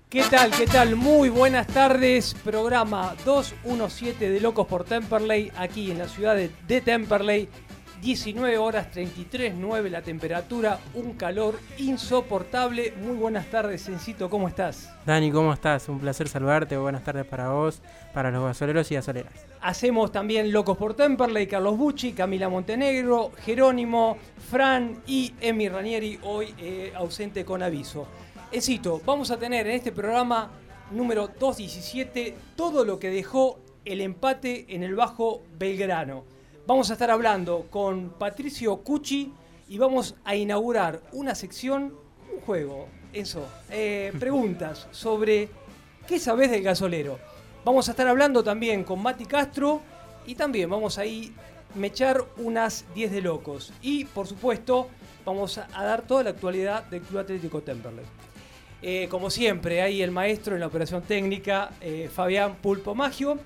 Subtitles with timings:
[0.10, 0.50] ¿Qué tal?
[0.52, 0.96] ¿Qué tal?
[0.96, 2.34] Muy buenas tardes.
[2.44, 7.48] Programa 217 de Locos por Temperley, aquí en la ciudad de, de Temperley.
[8.02, 12.94] 19 horas 33, 9 la temperatura, un calor insoportable.
[13.00, 14.90] Muy buenas tardes, Sencito, ¿cómo estás?
[15.06, 15.88] Dani, ¿cómo estás?
[15.88, 16.78] Un placer saludarte.
[16.78, 17.80] Buenas tardes para vos,
[18.12, 19.32] para los gasoleros y gasoleras.
[19.62, 24.18] Hacemos también Locos por Temperley, Carlos Bucci, Camila Montenegro, Jerónimo,
[24.50, 28.08] Fran y Emi Ranieri, hoy eh, ausente con aviso.
[28.52, 30.50] Encito, vamos a tener en este programa
[30.90, 36.24] número 217 todo lo que dejó el empate en el Bajo Belgrano.
[36.68, 39.34] Vamos a estar hablando con Patricio Cucci
[39.68, 41.96] y vamos a inaugurar una sección,
[42.32, 45.50] un juego, eso, eh, preguntas sobre
[46.08, 47.18] qué sabes del gasolero.
[47.66, 49.82] Vamos a estar hablando también con Mati Castro
[50.28, 51.34] y también vamos a ir
[51.74, 53.74] mechar unas 10 de locos.
[53.82, 54.88] Y por supuesto,
[55.26, 58.06] vamos a, dar toda la actualidad del Club Atlético Temperley.
[58.84, 63.40] Eh, como siempre, hay el maestro en la operación técnica, eh, Fabián Pulpo Magio.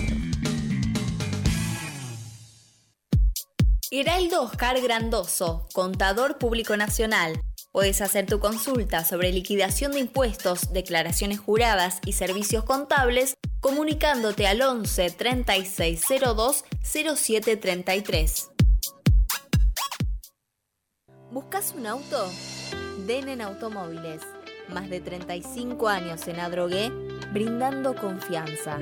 [3.90, 7.40] Heraldo Oscar Grandoso, contador público nacional.
[7.72, 14.62] Puedes hacer tu consulta sobre liquidación de impuestos, declaraciones juradas y servicios contables comunicándote al
[14.62, 18.50] 11 3602 0733.
[21.30, 22.30] ¿Buscas un auto?
[23.06, 24.22] Denen Automóviles.
[24.72, 26.90] Más de 35 años en Adrogué,
[27.32, 28.78] brindando confianza.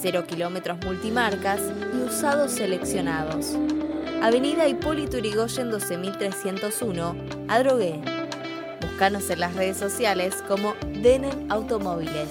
[0.00, 1.60] Cero kilómetros multimarcas
[1.94, 3.56] y usados seleccionados.
[4.22, 7.16] Avenida Hipólito Yrigoyen 12301,
[7.48, 8.00] Adrogué.
[8.80, 12.30] Búscanos en las redes sociales como Denen Automóviles.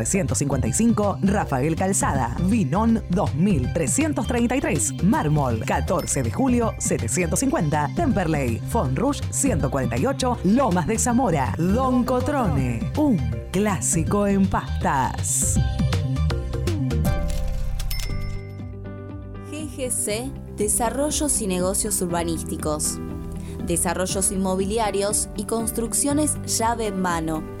[0.05, 10.97] 3355 Rafael Calzada, Vinón 2333, Mármol 14 de julio 750, Temperley, Fonrush 148, Lomas de
[10.97, 13.17] Zamora, Don Cotrone, un
[13.51, 15.59] clásico en pastas.
[19.51, 22.99] GGC Desarrollos y Negocios Urbanísticos.
[23.65, 27.60] Desarrollos inmobiliarios y construcciones llave en mano.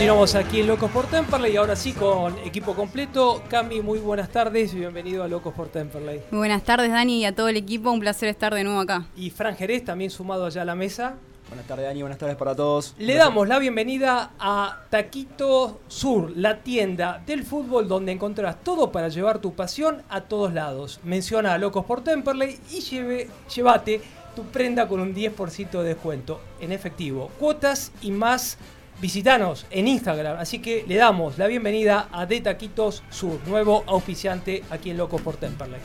[0.00, 3.42] continuamos aquí en Locos por Temperley y ahora sí con equipo completo.
[3.50, 6.22] Cami, muy buenas tardes y bienvenido a Locos por Temperley.
[6.30, 7.90] Muy buenas tardes, Dani, y a todo el equipo.
[7.90, 9.04] Un placer estar de nuevo acá.
[9.14, 11.16] Y Fran Jerez también sumado allá a la mesa.
[11.48, 12.00] Buenas tardes, Dani.
[12.00, 12.94] Buenas tardes para todos.
[12.96, 19.10] Le damos la bienvenida a Taquito Sur, la tienda del fútbol donde encontrarás todo para
[19.10, 21.00] llevar tu pasión a todos lados.
[21.04, 24.00] Menciona a Locos por Temperley y lleve, llévate
[24.34, 27.30] tu prenda con un 10% de descuento en efectivo.
[27.38, 28.56] Cuotas y más.
[29.00, 34.62] Visitanos en Instagram, así que le damos la bienvenida a De Taquitos Sur, nuevo auspiciante
[34.68, 35.80] aquí en Locos por Temperley.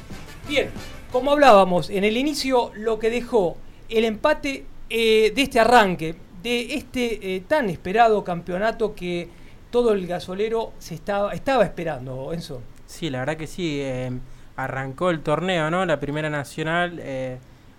[0.50, 0.70] Bien,
[1.14, 3.56] como hablábamos en el inicio, lo que dejó
[3.88, 9.30] el empate eh, de este arranque, de este eh, tan esperado campeonato que
[9.72, 12.62] todo el gasolero se estaba, estaba esperando, Enzo.
[12.86, 13.80] Sí, la verdad que sí.
[13.82, 14.12] eh,
[14.58, 15.86] arrancó el torneo, ¿no?
[15.86, 17.02] La primera nacional.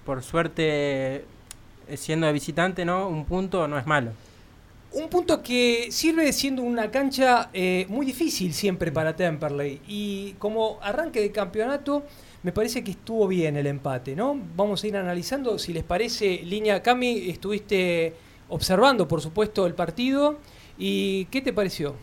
[0.06, 1.26] por suerte,
[1.94, 3.06] siendo visitante, ¿no?
[3.06, 4.12] Un punto no es malo.
[4.92, 9.80] Un punto que sirve siendo una cancha eh, muy difícil siempre para Temperley.
[9.86, 12.04] Y como arranque de campeonato,
[12.42, 14.40] me parece que estuvo bien el empate, ¿no?
[14.54, 18.14] Vamos a ir analizando, si les parece, línea Cami, estuviste
[18.48, 20.38] observando, por supuesto, el partido.
[20.78, 21.96] ¿Y qué te pareció?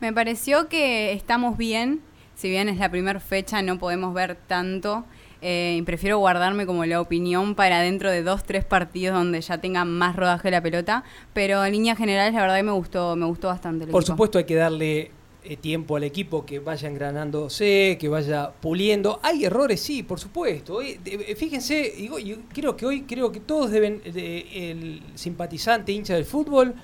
[0.00, 2.00] Me pareció que estamos bien.
[2.34, 5.04] Si bien es la primera fecha, no podemos ver tanto.
[5.42, 9.58] Eh, y prefiero guardarme como la opinión para dentro de dos, tres partidos donde ya
[9.58, 11.04] tenga más rodaje la pelota.
[11.32, 14.12] Pero en líneas generales, la verdad que me gustó, me gustó bastante el Por equipo.
[14.14, 15.10] supuesto hay que darle
[15.42, 19.20] eh, tiempo al equipo que vaya engranándose, que vaya puliendo.
[19.22, 20.82] Hay errores, sí, por supuesto.
[20.82, 20.98] Eh,
[21.36, 26.26] fíjense, digo, yo creo que hoy creo que todos deben, de- el simpatizante hincha del
[26.26, 26.74] fútbol,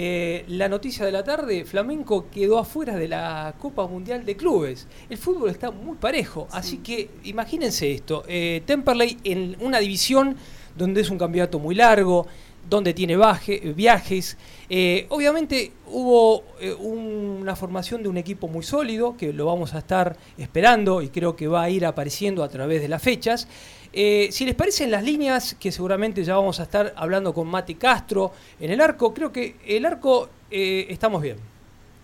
[0.00, 4.86] eh, la noticia de la tarde, Flamenco quedó afuera de la Copa Mundial de Clubes.
[5.10, 8.22] El fútbol está muy parejo, así que imagínense esto.
[8.28, 10.36] eh, Temperley en una división
[10.76, 12.28] donde es un campeonato muy largo,
[12.68, 14.36] donde tiene baje- viajes.
[14.68, 19.78] Eh, obviamente hubo eh, una formación de un equipo muy sólido, que lo vamos a
[19.78, 23.48] estar esperando y creo que va a ir apareciendo a través de las fechas.
[23.92, 27.74] Eh, si les parecen las líneas, que seguramente ya vamos a estar hablando con Mati
[27.76, 31.36] Castro en el arco, creo que el arco eh, estamos bien.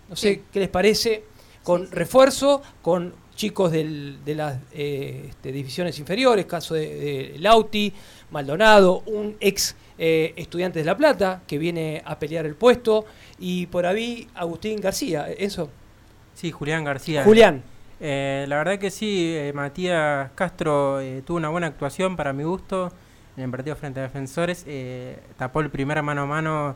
[0.09, 0.41] No sé Sí.
[0.51, 1.23] qué les parece,
[1.63, 6.87] con refuerzo, con chicos del- de las eh, este, divisiones inferiores, caso de,
[7.33, 7.91] de Lauti,
[8.31, 13.05] Maldonado, un ex eh, estudiante de La Plata que viene a pelear el puesto,
[13.39, 15.69] y por ahí Agustín García, eso.
[16.33, 17.23] Sí, Julián García.
[17.23, 17.63] Julián,
[18.01, 22.43] Eh, la verdad que sí, eh, Matías Castro eh, tuvo una buena actuación para mi
[22.43, 22.91] gusto
[23.37, 24.65] en el partido frente a Defensores.
[24.67, 26.75] eh, tapó el primer mano a mano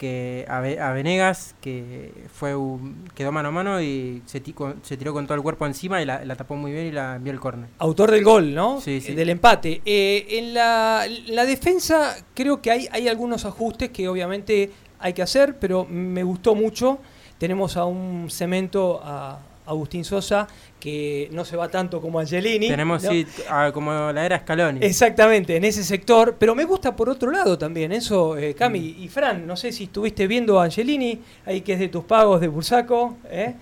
[0.00, 5.12] que a, Ve- a Venegas, que fue un- quedó mano a mano y se, tiró
[5.12, 7.38] con todo el cuerpo encima y la, la tapó muy bien y la envió el
[7.38, 7.68] córner.
[7.78, 8.80] autor del gol, ¿no?
[8.80, 9.12] Sí, sí.
[9.12, 9.82] Del empate.
[9.84, 15.20] Eh, en la, la defensa creo que hay, hay algunos ajustes que obviamente hay que
[15.20, 16.98] hacer, pero me gustó mucho.
[17.36, 19.38] Tenemos a un cemento, a,
[19.70, 20.46] Agustín Sosa,
[20.78, 22.68] que no se va tanto como Angelini.
[22.68, 23.10] Tenemos, ¿no?
[23.10, 23.26] sí,
[23.72, 24.80] como la era Scaloni.
[24.82, 26.36] Exactamente, en ese sector.
[26.38, 29.02] Pero me gusta por otro lado también, eso, eh, Cami Mm.
[29.02, 29.46] y Fran.
[29.46, 33.16] No sé si estuviste viendo a Angelini, ahí que es de tus pagos de Bursaco.
[33.30, 33.54] ¿eh?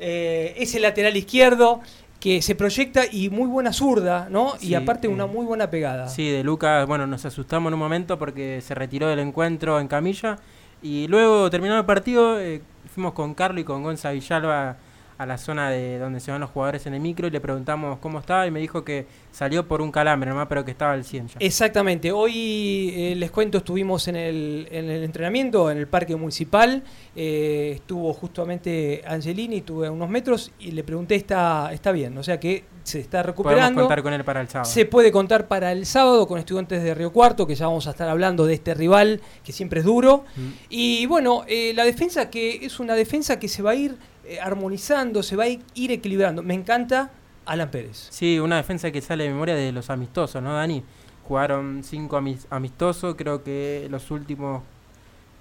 [0.00, 1.80] Eh, ese lateral izquierdo
[2.20, 4.54] que se proyecta y muy buena zurda, ¿no?
[4.60, 6.08] y aparte una eh, muy buena pegada.
[6.08, 9.86] Sí, de Lucas, bueno, nos asustamos en un momento porque se retiró del encuentro en
[9.88, 10.38] camilla.
[10.82, 12.60] Y luego, terminado el partido, eh,
[12.92, 14.76] fuimos con Carlos y con Gonza Villalba
[15.18, 17.98] a la zona de donde se van los jugadores en el micro y le preguntamos
[17.98, 21.04] cómo estaba y me dijo que salió por un calambre nomás, pero que estaba al
[21.04, 21.36] 100 ya.
[21.40, 26.84] Exactamente, hoy eh, les cuento, estuvimos en el, en el entrenamiento en el parque municipal,
[27.16, 32.22] eh, estuvo justamente Angelini, tuve a unos metros y le pregunté, está, está bien, o
[32.22, 33.80] sea que se está Podemos recuperando.
[33.82, 34.70] contar con él para el sábado.
[34.70, 37.90] Se puede contar para el sábado con estudiantes de Río Cuarto, que ya vamos a
[37.90, 40.24] estar hablando de este rival que siempre es duro.
[40.36, 40.48] Mm.
[40.70, 43.96] Y bueno, eh, la defensa que es una defensa que se va a ir
[44.28, 46.42] eh, armonizando, se va a ir, equilibrando.
[46.42, 47.10] Me encanta
[47.46, 48.08] Alan Pérez.
[48.10, 50.82] Sí, una defensa que sale de memoria de los amistosos, ¿no, Dani?
[51.26, 54.62] Jugaron cinco amis- amistosos, creo que los últimos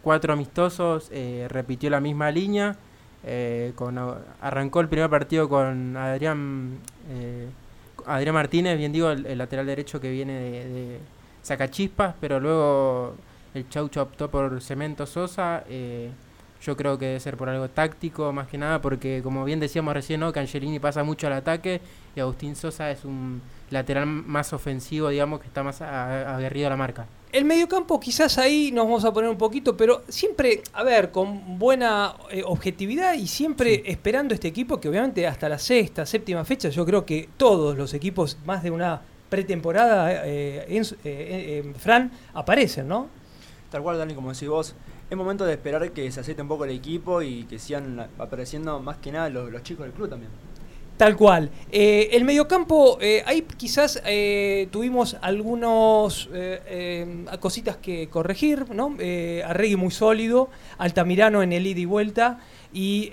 [0.02, 2.76] cuatro amistosos eh, repitió la misma línea.
[3.24, 3.74] eh,
[4.42, 6.78] arrancó el primer partido con Adrián
[8.06, 11.00] Adrián Martínez, bien digo, el, lateral derecho que viene de, de
[11.42, 13.16] Sacachispas, pero luego
[13.54, 15.64] el Chaucho optó por Cemento Sosa.
[16.62, 19.94] Yo creo que debe ser por algo táctico, más que nada, porque como bien decíamos
[19.94, 20.32] recién, ¿no?
[20.34, 21.82] que Angelini pasa mucho al ataque
[22.16, 26.78] y Agustín Sosa es un lateral más ofensivo, digamos, que está más aguerrido a la
[26.78, 27.06] marca.
[27.32, 31.60] El mediocampo quizás ahí nos vamos a poner un poquito, pero siempre, a ver, con
[31.60, 36.70] buena eh, objetividad y siempre esperando este equipo que obviamente hasta la sexta, séptima fecha,
[36.70, 41.76] yo creo que todos los equipos, más de una pretemporada, eh, en, eh, eh, en
[41.76, 43.08] Fran, aparecen, ¿no?
[43.70, 44.76] Tal cual, Dani, como decís vos,
[45.10, 48.80] es momento de esperar que se aceite un poco el equipo y que sigan apareciendo
[48.80, 50.32] más que nada los, chicos del club también.
[50.98, 51.52] Tal cual.
[51.72, 58.98] Eh, el mediocampo, eh, ahí quizás eh, tuvimos algunos eh, cositas que corregir, ¿no?
[59.46, 60.50] Arregui muy sólido,
[60.80, 62.40] Altamirano en el ida y vuelta
[62.74, 63.12] y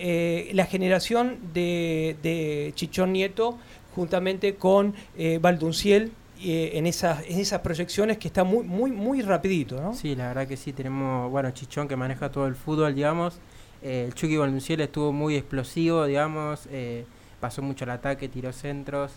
[0.53, 3.59] la generación de, de Chichón Nieto
[3.95, 4.95] juntamente con
[5.41, 6.11] Valdunciel
[6.43, 9.95] eh, en, esas, en esas proyecciones que está muy, muy, muy rapidito, ¿no?
[9.95, 13.39] Sí, la verdad que sí, tenemos, bueno, Chichón que maneja todo el fútbol, digamos.
[13.83, 16.67] Eh, el Chucky Valdunciel estuvo muy explosivo, digamos.
[16.71, 17.05] eh,
[17.41, 19.13] pasó mucho al ataque, tiró centros.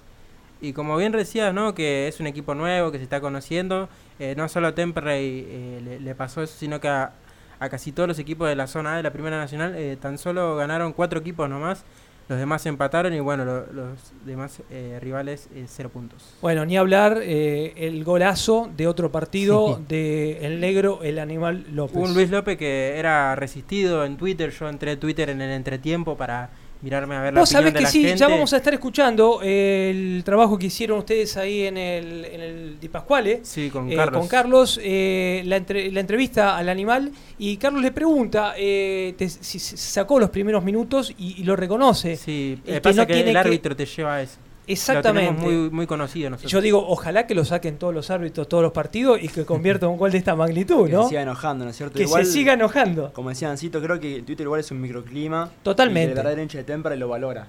[0.59, 1.73] Y como bien decías, ¿no?
[1.75, 3.89] Que es un equipo nuevo, que se está conociendo.
[4.19, 7.13] eh, no solo a Temperley le, le pasó eso, sino que a,
[7.59, 10.93] casi todos los equipos de la zona A de la Primera Nacional tan solo ganaron
[10.93, 11.83] cuatro equipos nomás.
[12.29, 16.35] Los demás empataron y bueno, lo- los demás eh, rivales eh, cero puntos.
[16.41, 21.95] Bueno, ni hablar eh, el golazo de otro partido de El Negro, el Animal López.
[21.95, 24.51] Un Luis López que era resistido en Twitter.
[24.51, 26.49] Yo entré a Twitter en el entretiempo para
[26.81, 28.17] mirarme a ver la Vos opinión sabés de que la sí, gente.
[28.17, 32.41] ya vamos a estar escuchando eh, el trabajo que hicieron ustedes ahí en el, en
[32.41, 33.39] el Di Pasquale.
[33.43, 34.19] Sí, con eh, Carlos.
[34.19, 39.29] con Carlos, eh, la, entre- la entrevista al animal y Carlos le pregunta eh, te-
[39.29, 42.15] si sacó los primeros minutos y, y lo reconoce.
[42.15, 44.37] Sí, El que pasa no que tiene el que- árbitro te lleva a eso.
[44.67, 45.41] Exactamente.
[45.41, 46.51] Lo muy, muy conocido nosotros.
[46.51, 49.87] Yo digo, ojalá que lo saquen todos los árbitros, todos los partidos y que convierta
[49.87, 51.03] un gol de esta magnitud, Que ¿no?
[51.03, 51.95] se siga enojando, ¿no es cierto?
[51.95, 53.13] Que Igual, se siga enojando.
[53.13, 55.49] Como decía Ancito, creo que el Twitter igual es un microclima.
[55.63, 56.01] Totalmente.
[56.01, 57.47] Y que el verdadero hincha de Tempera lo valora.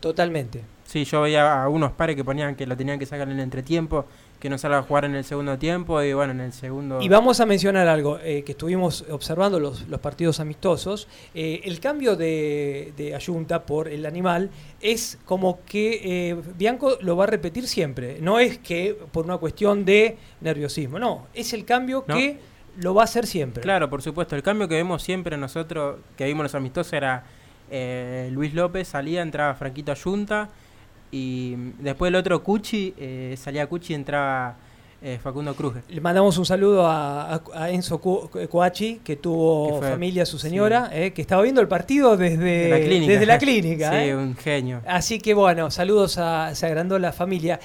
[0.00, 0.62] Totalmente.
[0.84, 3.40] Sí, yo veía a unos pares que ponían que lo tenían que sacar en el
[3.40, 4.06] entretiempo,
[4.38, 7.00] que no salga a jugar en el segundo tiempo y bueno, en el segundo...
[7.02, 11.08] Y vamos a mencionar algo eh, que estuvimos observando los, los partidos amistosos.
[11.34, 17.16] Eh, el cambio de, de Ayunta por el animal es como que eh, Bianco lo
[17.16, 18.18] va a repetir siempre.
[18.20, 21.26] No es que por una cuestión de nerviosismo, no.
[21.34, 22.14] Es el cambio No.
[22.14, 22.38] que
[22.76, 23.60] lo va a hacer siempre.
[23.62, 24.36] Claro, por supuesto.
[24.36, 27.24] El cambio que vemos siempre nosotros, que vimos los amistosos, era
[27.70, 30.48] eh, Luis López, salía, entraba Franquito Ayunta.
[31.10, 34.56] Y después el otro Cuchi, eh, salía Cuchi y entraba
[35.00, 35.74] eh, Facundo Cruz.
[35.88, 40.38] Le mandamos un saludo a, a- a Enzo Coachi, que tuvo Que fue- familia, su
[40.40, 43.12] señora, eh, que estaba viendo el partido desde, De la clínica.
[43.12, 43.90] desde la clínica.
[43.92, 44.16] Sí, eh.
[44.16, 44.80] un genio.
[44.86, 47.60] Así que bueno, saludos a se agrandó la familia.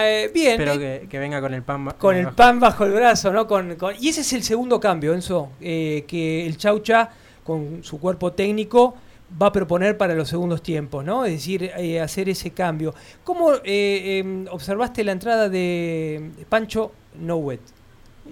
[0.00, 1.84] Eh, bien, Espero eh, que, que venga con el pan.
[1.84, 3.46] ba- con el pan bajo el brazo, ¿no?
[3.46, 7.10] Con, con- y ese es el segundo cambio, Enzo, eh, que el Chaucha,
[7.44, 8.96] con su cuerpo técnico,
[9.40, 11.24] va a proponer para los segundos tiempos, ¿no?
[11.24, 12.94] Es decir, eh, hacer ese cambio.
[13.24, 17.60] ¿Cómo eh, em, observaste la entrada de Pancho Nowet?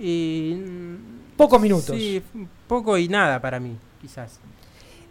[0.00, 0.56] Y.
[1.36, 1.96] Pocos minutos.
[1.96, 2.22] Sí,
[2.66, 4.40] poco y nada para mí, quizás.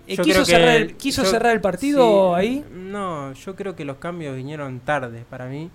[0.08, 2.66] Eh, ¿Quiso, cerrar, el, el- quiso yo- cerrar el partido sí, ahí?
[2.72, 5.70] No, yo creo que los cambios vinieron tarde para mí.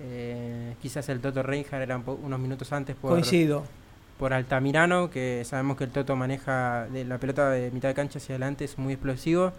[0.00, 3.64] Eh, quizás el Toto Reinhardt era un po- unos minutos antes por, Coincido.
[4.18, 8.18] Por Altamirano, que sabemos que el Toto maneja de la pelota de mitad de cancha
[8.18, 9.52] hacia adelante, es muy explosivo.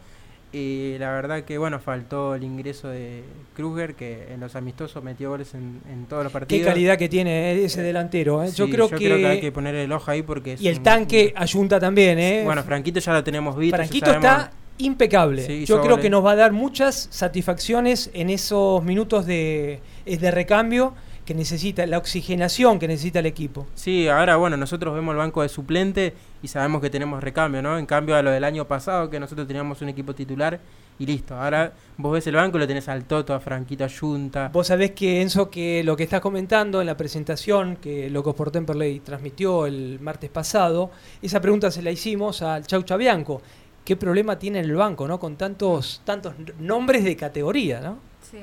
[0.54, 3.24] Y la verdad que, bueno, faltó el ingreso de
[3.56, 6.68] Kruger, que en los amistosos metió goles en, en todos los Qué partidos.
[6.68, 8.42] calidad que tiene eh, ese delantero.
[8.42, 8.52] eh.
[8.56, 9.26] yo, Sí, creo, que...
[9.28, 12.44] hay que poner el ojo ahí porque es Y el un- tanque ayunta también, ¿eh?
[12.46, 13.76] Bueno, Franquito ya lo tenemos visto.
[13.76, 15.46] Franquito sabemos- está impecable.
[15.46, 16.04] Sí, Yo creo goles.
[16.04, 20.94] que nos va a dar muchas satisfacciones en esos minutos de, eh, de recambio
[21.26, 23.66] que necesita, la oxigenación que necesita el equipo.
[23.74, 26.14] Sí, ahora bueno, nosotros vemos el banco de suplente
[26.44, 27.78] y sabemos que tenemos recambio, ¿no?
[27.78, 30.60] En cambio a lo del año pasado, que nosotros teníamos un equipo titular
[31.00, 31.36] y listo.
[31.36, 34.50] Ahora vos ves el banco y lo tenés al Toto, a Franquito Ayunta.
[34.54, 38.52] Vos sabés que Enzo, que lo que estás comentando en la presentación que Locos por
[38.52, 40.92] Temperley transmitió el martes pasado,
[41.22, 43.42] esa pregunta se la hicimos al Chau Chabianco.
[43.84, 45.20] ¿Qué problema tiene el banco, no?
[45.20, 47.98] Con tantos, tantos nombres de categoría, ¿no?
[48.22, 48.40] Sí.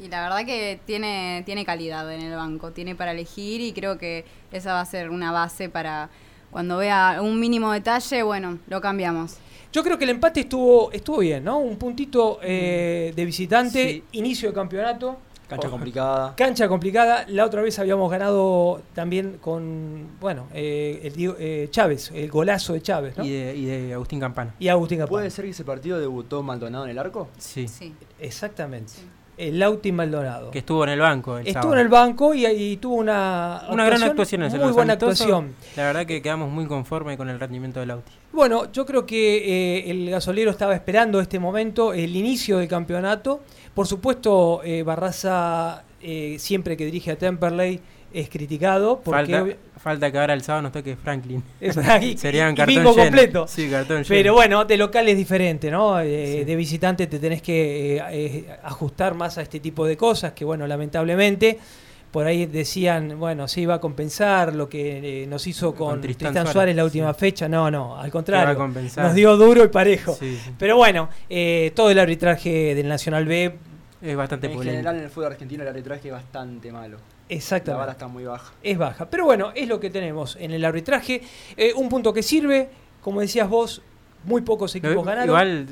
[0.00, 3.98] Y la verdad que tiene, tiene calidad en el banco, tiene para elegir y creo
[3.98, 6.08] que esa va a ser una base para
[6.50, 9.36] cuando vea un mínimo detalle, bueno, lo cambiamos.
[9.72, 11.58] Yo creo que el empate estuvo, estuvo bien, ¿no?
[11.58, 14.04] Un puntito eh, de visitante, Sí.
[14.12, 16.34] inicio de campeonato, Cancha complicada.
[16.36, 17.24] cancha complicada.
[17.28, 22.72] La otra vez habíamos ganado también con, bueno, eh, el Diego- eh, Chávez, el golazo
[22.74, 23.24] de Chávez, ¿no?
[23.24, 24.54] Y Y, de, y de Agustín Campana.
[24.70, 25.10] Agustín Campana.
[25.10, 27.28] ¿Puede ser que ese partido debutó Maldonado en el arco?
[27.38, 27.66] Sí.
[27.68, 27.94] Sí.
[28.18, 28.92] Exactamente.
[28.92, 29.02] Sí.
[29.38, 30.50] El Lauti Maldonado.
[30.50, 31.38] Que estuvo en el banco.
[31.38, 31.74] El Estuvo sábado.
[31.74, 35.54] en el banco y, y tuvo una, Una gran actuación en Muy los buena actuación.
[35.76, 38.12] La verdad que quedamos muy conformes con el rendimiento del Auti.
[38.32, 43.40] Bueno, yo creo que eh, el gasolero estaba esperando este momento, el inicio del campeonato.
[43.74, 47.80] Por supuesto, eh, Barraza, eh, siempre que dirige a Temperley,
[48.12, 49.00] es criticado.
[49.04, 51.42] Porque Falta, que ahora el sábado nos toque Franklin.
[51.60, 53.02] es verdad, y- Sería un y cartón bingo lleno.
[53.04, 53.46] completo.
[53.46, 54.34] Sí, cartón Pero lleno.
[54.34, 56.00] bueno, de local es diferente, ¿no?
[56.00, 56.44] Eh, Sí.
[56.44, 60.44] De visitante te tenés que eh, eh, ajustar más a este tipo de cosas que,
[60.44, 61.58] bueno, lamentablemente,
[62.10, 66.00] por ahí decían, bueno, se iba a compensar lo que eh, nos hizo con, Con
[66.00, 67.20] Tristán, Tristán Suárez, la última sí.
[67.20, 67.48] fecha.
[67.48, 68.58] No, no, al contrario.
[68.96, 70.14] Nos dio duro y parejo.
[70.18, 70.50] Sí, sí.
[70.58, 73.54] Pero bueno, eh, todo el arbitraje del Nacional B,
[74.02, 74.72] Es bastante En polémico.
[74.76, 76.98] general en el fútbol argentino el arbitraje es bastante malo.
[77.72, 78.52] La vara está muy baja.
[78.62, 79.08] es baja.
[79.10, 81.22] Pero bueno, es lo que tenemos en el arbitraje.
[81.56, 82.68] Eh, un punto que sirve,
[83.02, 83.82] como decías vos,
[84.24, 85.28] muy pocos equipos ganaron.
[85.28, 85.66] Igual,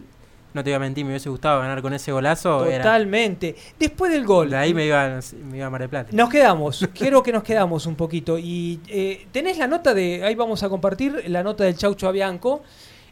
[0.55, 2.65] no te voy a mentir, me hubiese gustado ganar con ese golazo.
[2.67, 3.55] era- Totalmente.
[3.79, 4.51] Después del gol.
[4.51, 6.11] de ahí me iba, me iba a Mar del Plata.
[6.13, 8.39] Nos quedamos, quiero que nos quedamos un poquito.
[8.39, 12.63] Y eh, tenés la nota de, ahí vamos a compartir la nota del Chaucho Abianco,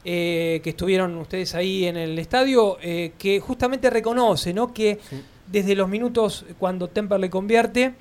[0.04, 4.72] eh, que estuvieron ustedes ahí en el estadio, eh, que justamente reconoce ¿no?
[4.74, 5.22] que Sí.
[5.46, 7.94] desde los minutos cuando Temper le convierte,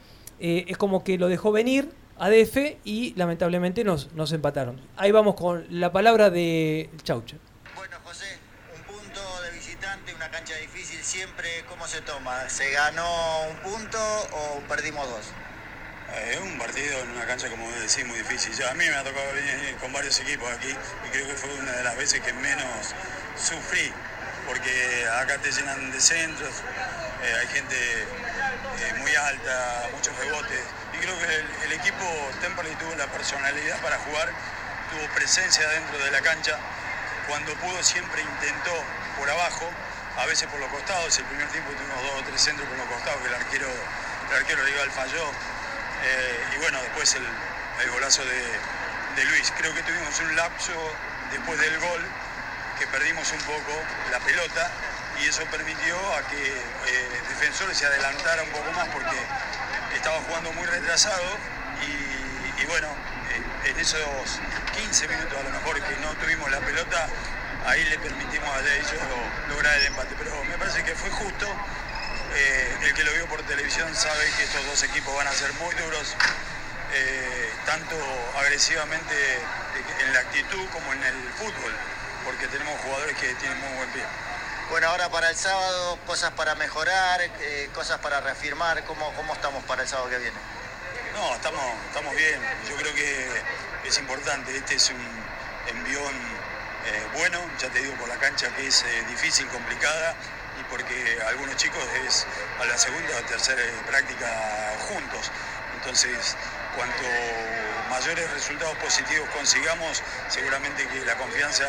[0.44, 4.80] eh, es como que lo dejó venir a DF y lamentablemente nos, nos empataron.
[4.98, 7.38] Ahí vamos con la palabra de Chaucho.
[7.76, 8.26] Bueno, José,
[8.76, 12.50] un punto de visitante, una cancha difícil siempre, ¿cómo se toma?
[12.50, 13.08] ¿Se ganó
[13.50, 13.98] un punto
[14.34, 15.32] o perdimos dos?
[16.30, 18.54] Es un partido en una cancha, como vos decís, muy difícil.
[18.56, 21.50] Yo- a mí me ha tocado venir con varios equipos aquí y creo que fue
[21.56, 22.94] una de las veces que menos
[23.36, 23.90] sufrí,
[24.46, 24.70] porque
[25.22, 26.52] acá te llenan de centros,
[27.22, 30.62] eh, hay gente eh, muy alta, muchos rebotes.
[30.94, 32.06] Y creo que el, el equipo
[32.42, 34.30] Temperley tuvo la personalidad para jugar,
[34.92, 36.58] tuvo presencia dentro de la cancha.
[37.28, 38.74] Cuando pudo siempre intentó
[39.18, 39.70] por abajo,
[40.18, 41.18] a veces por los costados.
[41.18, 43.70] El primer tiempo tuvimos dos o tres centros por los costados que el arquero,
[44.30, 45.32] el arquero rival falló.
[46.04, 47.26] Eh, y bueno, después el,
[47.84, 48.44] el golazo de,
[49.16, 49.54] de Luis.
[49.58, 50.74] Creo que tuvimos un lapso
[51.32, 52.06] después del gol
[52.78, 53.72] que perdimos un poco
[54.12, 54.70] la pelota
[55.22, 59.18] y eso permitió a que eh, defensores se adelantara un poco más porque
[59.96, 61.38] estaba jugando muy retrasado
[61.82, 62.88] y, y bueno,
[63.32, 64.02] eh, en esos
[64.76, 67.08] 15 minutos a lo mejor que no tuvimos la pelota,
[67.66, 68.94] ahí le permitimos a ellos
[69.50, 70.16] lograr el empate.
[70.18, 71.48] Pero me parece que fue justo.
[72.36, 75.54] Eh, el que lo vio por televisión sabe que estos dos equipos van a ser
[75.54, 76.16] muy duros,
[76.94, 77.96] eh, tanto
[78.40, 79.14] agresivamente
[80.04, 81.74] en la actitud como en el fútbol,
[82.26, 84.02] porque tenemos jugadores que tienen muy buen pie.
[84.74, 89.64] Bueno, ahora para el sábado, cosas para mejorar, eh, cosas para reafirmar, ¿Cómo, ¿cómo estamos
[89.66, 90.36] para el sábado que viene?
[91.14, 92.42] No, estamos, estamos bien.
[92.68, 93.44] Yo creo que
[93.86, 94.58] es importante.
[94.58, 94.98] Este es un
[95.68, 96.16] envión
[96.88, 100.16] eh, bueno, ya te digo, por la cancha que es eh, difícil, complicada,
[100.60, 102.26] y porque algunos chicos es
[102.60, 105.30] a la segunda o tercera práctica juntos.
[105.76, 106.36] Entonces,
[106.76, 107.04] cuanto
[107.94, 111.64] mayores resultados positivos consigamos, seguramente que la confianza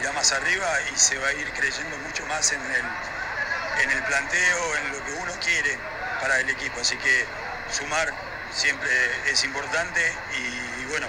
[0.00, 4.02] irá más arriba y se va a ir creyendo mucho más en el, en el
[4.04, 5.78] planteo, en lo que uno quiere
[6.18, 6.80] para el equipo.
[6.80, 7.26] Así que
[7.70, 8.10] sumar
[8.54, 8.90] siempre
[9.30, 10.00] es importante
[10.38, 11.08] y, bueno,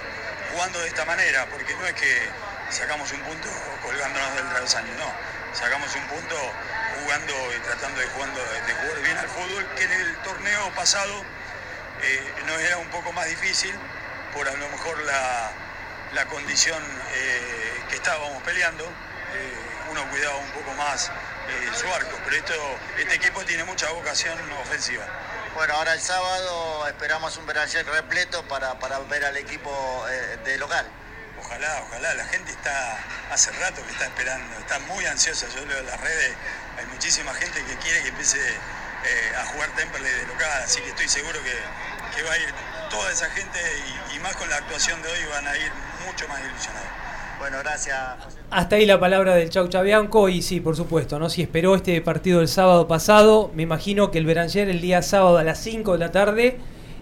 [0.52, 2.30] jugando de esta manera, porque no es que
[2.70, 3.48] sacamos un punto
[3.82, 5.10] colgándonos del travesaño, no.
[5.54, 6.36] Sacamos un punto
[7.00, 11.24] jugando y tratando de, jugando, de jugar bien al fútbol, que en el torneo pasado
[12.04, 13.74] eh, nos era un poco más difícil
[14.38, 15.52] por a lo mejor la,
[16.14, 16.82] la condición
[17.16, 22.54] eh, que estábamos peleando, eh, uno cuidaba un poco más eh, su arco, pero esto,
[23.00, 25.06] este equipo tiene mucha vocación ofensiva.
[25.56, 30.06] Bueno, ahora el sábado esperamos un Beranger repleto para, para ver al equipo
[30.46, 30.86] de local.
[31.40, 33.00] Ojalá, ojalá, la gente está
[33.32, 36.36] hace rato que está esperando, está muy ansiosa, yo leo en las redes,
[36.78, 38.40] hay muchísima gente que quiere que empiece
[39.36, 41.56] a jugar Temperley de local, así que estoy seguro que,
[42.16, 42.54] que va a ir
[42.90, 43.60] toda esa gente
[44.14, 45.72] y, y más con la actuación de hoy van a ir
[46.06, 46.88] mucho más ilusionados.
[47.40, 47.98] Bueno, gracias.
[48.50, 51.30] Hasta ahí la palabra del Chau Chabianco y sí, por supuesto, ¿no?
[51.30, 55.38] Si esperó este partido el sábado pasado, me imagino que el Beranger el día sábado
[55.38, 56.58] a las 5 de la tarde.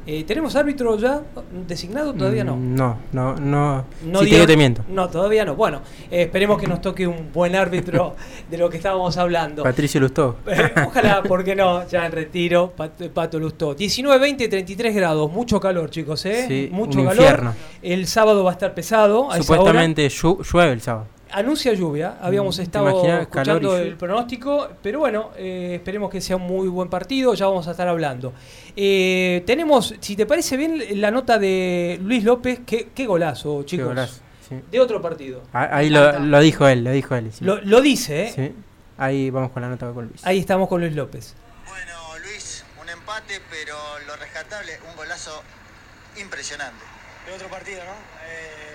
[0.07, 1.21] Eh, ¿Tenemos árbitro ya
[1.67, 2.13] designado?
[2.13, 2.55] Todavía no.
[2.55, 3.85] Mm, No, no, no.
[4.03, 4.83] No si digo te miento.
[4.87, 5.55] No, todavía no.
[5.55, 8.15] Bueno, eh, esperemos que nos toque un buen árbitro
[8.49, 9.63] de lo que estábamos hablando.
[9.63, 10.37] Patricio Lustó.
[10.47, 13.73] Eh, Ojalá, porque no, ya en retiro, Pato, Pato Lustó.
[13.73, 16.45] 19, 20, 33 grados, mucho calor, chicos, ¿eh?
[16.47, 17.21] Sí, mucho un calor.
[17.23, 17.53] infierno.
[17.81, 19.31] El sábado va a estar pesado.
[19.31, 19.37] a.
[19.37, 21.07] Supuestamente llu- llueve el sábado.
[21.37, 23.27] Anuncia lluvia, habíamos Mm, ¿te estado imaginas?
[23.27, 27.33] Calor y escuchando el pronóstico, pero bueno, eh, esperemos que sea un muy buen partido,
[27.33, 28.33] ya vamos a estar hablando.
[28.75, 33.65] Eh, tenemos, si te parece bien, la nota de Luis López, qué, qué golazo, Qué
[33.65, 33.87] chicos.
[33.87, 34.55] golazo, sí.
[34.71, 35.41] De otro partido.
[35.51, 37.31] Ah, Ahí lo, lo dijo él, lo dijo él.
[37.33, 37.43] sí.
[37.43, 38.33] Lo, lo dice, ¿eh?
[38.35, 38.55] Sí.
[38.97, 40.25] Ahí vamos con la nota con Luis.
[40.25, 41.35] Ahí estamos con Luis López.
[41.67, 43.75] Bueno, Luis, un empate, pero
[44.07, 45.41] lo rescatable, un golazo
[46.21, 46.81] impresionante.
[47.27, 47.91] de otro partido, ¿no?
[47.91, 48.74] Eh,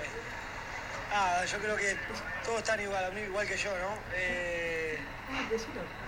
[1.11, 1.97] nada, yo creo que
[2.45, 3.95] todos están igual, igual que yo, ¿no?
[4.15, 4.99] Eh,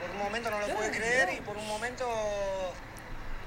[0.01, 2.75] por un momento no lo pude creer y por un momento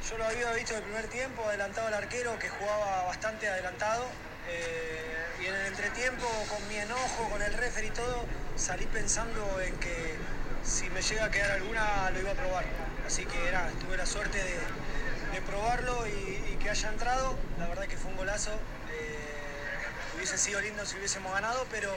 [0.09, 4.05] yo lo había visto el primer tiempo, adelantado al arquero que jugaba bastante adelantado.
[4.47, 9.59] eh, y en el entretiempo, con mi enojo, con el referee y todo, salí pensando
[9.61, 10.15] en que
[10.63, 12.63] si me llega a quedar alguna lo iba a probar.
[13.05, 14.53] Así que nada, tuve la suerte de,
[15.33, 17.35] de probarlo y, y que haya entrado.
[17.59, 18.51] La verdad que fue un golazo.
[20.25, 21.93] Hubiese sido lindo si hubiésemos ganado, pero,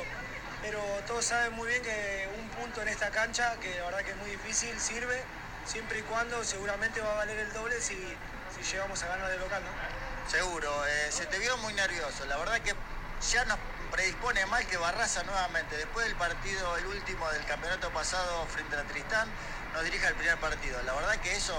[0.60, 4.10] pero todos saben muy bien que un punto en esta cancha, que la verdad que
[4.10, 5.24] es muy difícil, sirve,
[5.64, 7.94] siempre y cuando seguramente va a valer el doble si,
[8.54, 10.30] si llegamos a ganar de local, ¿no?
[10.30, 12.26] Seguro, eh, se te vio muy nervioso.
[12.26, 12.74] La verdad que
[13.32, 13.56] ya nos
[13.90, 18.82] predispone mal que Barraza nuevamente, después del partido, el último del campeonato pasado frente a
[18.82, 19.26] Tristán,
[19.72, 20.78] nos dirija el primer partido.
[20.82, 21.56] La verdad que eso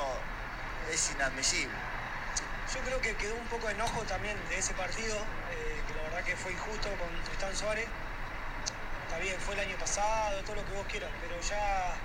[0.91, 1.73] es inadmisible.
[2.75, 5.17] Yo creo que quedó un poco de enojo también de ese partido,
[6.23, 7.88] que fue injusto con Tristán Suárez.
[9.05, 11.95] Está bien, fue el año pasado, todo lo que vos quieras, pero ya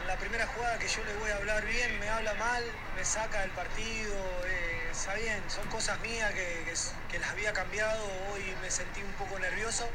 [0.00, 2.64] en la primera jugada que yo le voy a hablar bien, me habla mal,
[2.96, 8.54] me saca del partido, eh, está bien, son cosas mías que las había cambiado, hoy
[8.62, 9.88] me sentí un poco nervioso.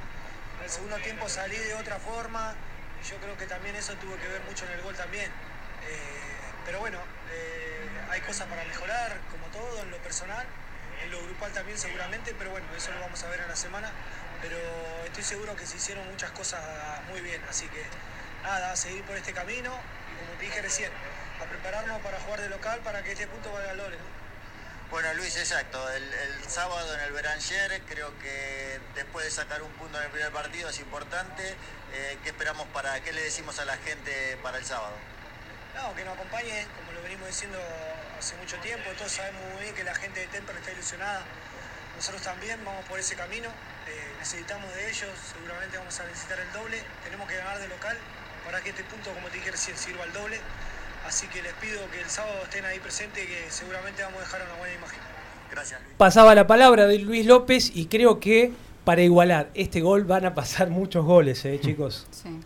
[0.60, 2.54] En el segundo tiempo salí de otra forma,
[3.02, 5.32] y yo creo que también eso tuvo que ver mucho en el gol también.
[5.88, 7.00] Eh, pero bueno,
[7.32, 10.46] eh, hay cosas para mejorar, como todo, en lo personal,
[11.04, 13.92] en lo grupal también seguramente, pero bueno, eso lo vamos a ver en la semana.
[14.42, 14.58] Pero
[15.06, 16.62] estoy seguro que se hicieron muchas cosas
[17.10, 17.84] muy bien, así que
[18.44, 20.92] nada, a seguir por este camino y como te dije recién,
[21.42, 23.78] a prepararnos para jugar de local para que este punto valga el.
[23.78, 24.16] ¿no?
[24.92, 25.92] Bueno, Luis, exacto.
[25.92, 30.12] El, el sábado en el Beranger, creo que después de sacar un punto en el
[30.12, 31.56] primer partido es importante.
[31.94, 34.94] Eh, ¿Qué esperamos para, qué le decimos a la gente para el sábado?
[35.76, 37.60] No, que nos acompañe, como lo venimos diciendo
[38.20, 41.24] hace mucho tiempo, todos sabemos muy bien que la gente de Temper está ilusionada,
[41.96, 43.48] nosotros también vamos por ese camino,
[43.88, 47.98] eh, necesitamos de ellos, seguramente vamos a necesitar el doble, tenemos que ganar de local
[48.44, 50.40] para que este punto, como te dije recién, sirva al doble,
[51.08, 54.42] así que les pido que el sábado estén ahí presentes, que seguramente vamos a dejar
[54.44, 55.00] una buena imagen.
[55.52, 55.96] Gracias, Luis.
[55.98, 58.52] Pasaba la palabra de Luis López y creo que
[58.84, 62.08] para igualar este gol van a pasar muchos goles, eh, chicos.
[62.12, 62.40] Sí.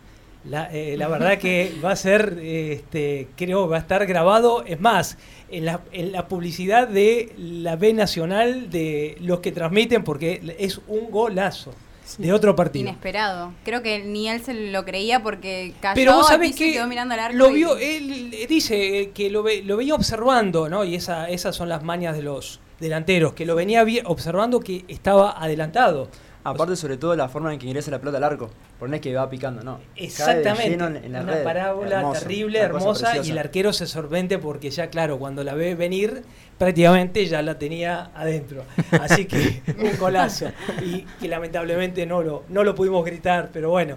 [0.44, 4.64] La, eh, la verdad que va a ser, eh, este, creo, va a estar grabado.
[4.64, 5.18] Es más,
[5.50, 10.80] en la, en la publicidad de la B Nacional, de los que transmiten, porque es
[10.88, 11.74] un golazo
[12.16, 12.88] de otro partido.
[12.88, 13.52] Inesperado.
[13.64, 17.12] Creo que ni él se lo creía porque cayó Pero vos sabés que quedó mirando
[17.14, 17.36] al arco.
[17.36, 20.84] lo y- vio, él eh, dice que lo, ve- lo venía observando, ¿no?
[20.84, 25.32] Y esa, esas son las mañas de los delanteros, que lo venía observando que estaba
[25.40, 26.08] adelantado.
[26.42, 28.50] Aparte, sobre todo, la forma en que ingresa la pelota al arco.
[28.78, 29.78] Por no es que va picando, no.
[29.96, 30.70] Exactamente.
[30.70, 31.44] lleno en- en la una red.
[31.44, 35.74] parábola Hermoso, terrible, hermosa, y el arquero se sorprende porque ya, claro, cuando la ve
[35.74, 36.22] venir,
[36.56, 38.64] prácticamente ya la tenía adentro.
[39.00, 40.46] Así que un golazo.
[40.82, 43.96] Y que lamentablemente no lo, no lo pudimos gritar, pero bueno.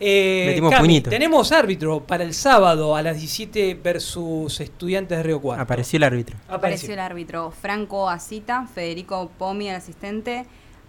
[0.00, 1.10] Eh, Metimos Cami, puñito.
[1.10, 5.62] tenemos árbitro para el sábado a las 17 versus Estudiantes de Río Cuarto.
[5.62, 6.36] Apareció el árbitro.
[6.48, 10.46] Apareció el árbitro Franco Asita, Federico Pomi, el asistente,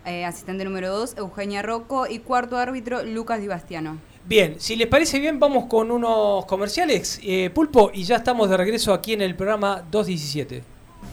[0.10, 3.98] eh, asistente número 2, Eugenia Rocco y cuarto árbitro Lucas Di Bastiano.
[4.26, 8.58] Bien, si les parece bien, vamos con unos comerciales, eh, Pulpo, y ya estamos de
[8.58, 10.64] regreso aquí en el programa 217.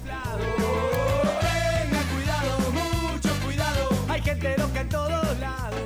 [0.02, 0.22] Tenga
[2.14, 5.80] cuidado, mucho cuidado, hay gente loca en todos lados.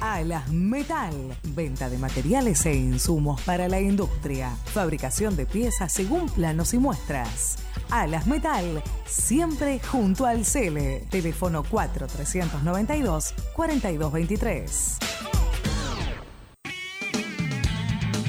[0.00, 1.14] Alas Metal.
[1.42, 4.50] Venta de materiales e insumos para la industria.
[4.66, 7.63] Fabricación de piezas según planos y muestras.
[7.94, 11.06] Alas Metal, siempre junto al Cele.
[11.10, 14.98] Teléfono 4392 4223.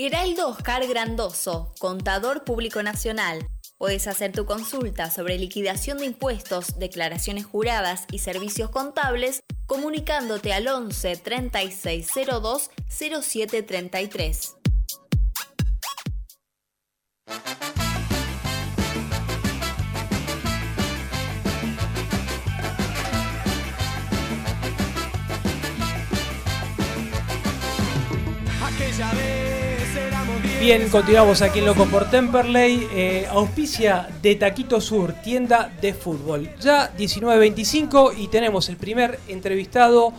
[0.00, 3.44] Heraldo Oscar Grandoso, contador público nacional.
[3.78, 10.66] Puedes hacer tu consulta sobre liquidación de impuestos, declaraciones juradas y servicios contables comunicándote al
[10.66, 14.54] 11 3602 0733.
[30.60, 32.88] Bien, continuamos aquí en Loco por Temperley.
[32.92, 36.50] Eh, auspicia de Taquito Sur, tienda de fútbol.
[36.58, 40.12] Ya 19.25 y tenemos el primer entrevistado.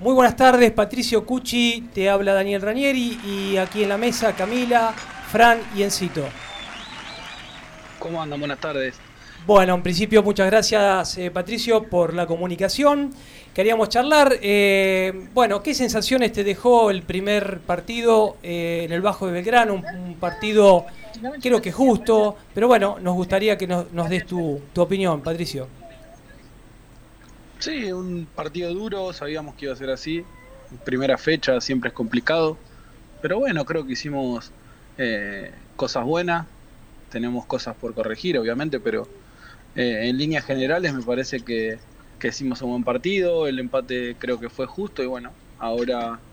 [0.00, 4.94] Muy buenas tardes, Patricio Cucci, te habla Daniel Ranieri y aquí en la mesa Camila,
[5.30, 6.24] Fran y Encito.
[7.98, 8.40] ¿Cómo andan?
[8.40, 8.94] Buenas tardes.
[9.44, 13.10] Bueno, en principio muchas gracias eh, Patricio por la comunicación.
[13.52, 19.26] Queríamos charlar, eh, bueno, ¿qué sensaciones te dejó el primer partido eh, en el Bajo
[19.26, 19.74] de Belgrano?
[19.74, 20.86] Un, partido
[21.40, 25.66] creo que justo, pero bueno, nos gustaría que nos, nos des tu, tu opinión, Patricio.
[27.58, 30.24] Sí, un partido duro, sabíamos que iba a ser así.
[30.84, 32.56] Primera fecha siempre es complicado,
[33.20, 34.52] pero bueno, creo que hicimos
[34.98, 36.46] eh, cosas buenas.
[37.10, 39.06] Tenemos cosas por corregir, obviamente, pero
[39.74, 41.82] eh, en líneas generales me parece que,
[42.18, 43.46] que hicimos un buen partido.
[43.46, 46.24] El empate creo que fue justo y bueno, ahora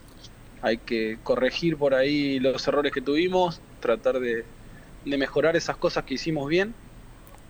[0.60, 4.50] hay que corregir por ahí los errores que tuvimos, tratar de,
[5.04, 6.78] de mejorar esas cosas que hicimos bien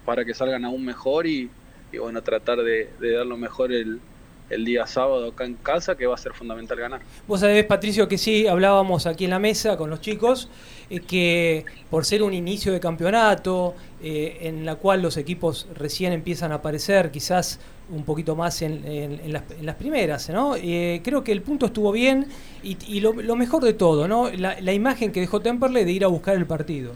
[0.04, 1.56] para que salgan aún mejor y,
[1.90, 4.04] y bueno, tratar de, de dar lo mejor el,
[4.50, 7.00] el día sábado acá en casa, que va a ser fundamental ganar.
[7.26, 10.50] Vos sabés, Patricio, que sí, hablábamos aquí en la mesa con los chicos,
[10.90, 16.12] eh, que por ser un inicio de campeonato, eh, en la cual los equipos recién
[16.12, 17.60] empiezan a aparecer, quizás
[17.90, 20.54] un poquito más en, en- en las, en las primeras, ¿no?
[20.56, 22.26] Eh, creo que el punto estuvo bien
[22.62, 24.30] y, y lo, lo mejor de todo, ¿no?
[24.30, 26.94] La, la imagen que dejó Temperley de ir a buscar el partido.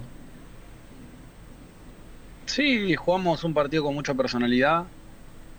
[2.47, 4.87] Sí, jugamos un partido con mucha personalidad.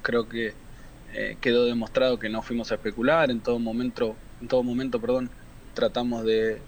[0.02, 0.54] Creo que
[1.18, 3.32] eh, quedó demostrado que no fuimos a especular.
[3.32, 5.30] En todo momento, en todo momento, perdón,
[5.74, 6.60] tratamos de,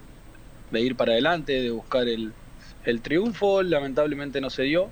[0.71, 2.31] ir para adelante, de buscar el,
[2.85, 3.61] el triunfo.
[3.61, 4.89] Lamentablemente no se dio.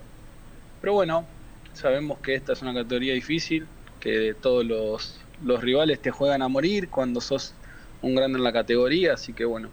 [0.82, 1.26] Pero bueno,
[1.74, 3.66] sabemos que esta es una categoría difícil,
[4.02, 7.54] que todos los, los rivales te juegan a morir cuando sos
[8.02, 9.14] un grande en la categoría.
[9.14, 9.70] Así que bueno,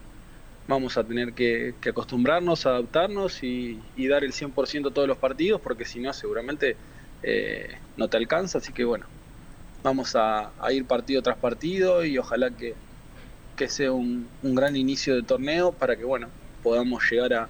[0.65, 5.83] vamos a tener que, acostumbrarnos, adaptarnos y, y dar el 100% todos los partidos, porque
[5.83, 6.77] si no, seguramente
[7.21, 7.67] eh,
[7.97, 8.59] no te alcanza.
[8.59, 9.07] Así que bueno,
[9.83, 12.73] vamos a, a ir partido tras partido y ojalá que,
[13.55, 16.29] que sea un, un gran inicio de torneo para que bueno,
[16.63, 17.49] podamos llegar a,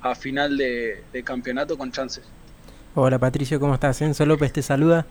[0.00, 2.24] a final de, de campeonato con chances.
[2.94, 4.00] Hola Patricio, ¿cómo estás?
[4.02, 5.06] Enzo López te saluda.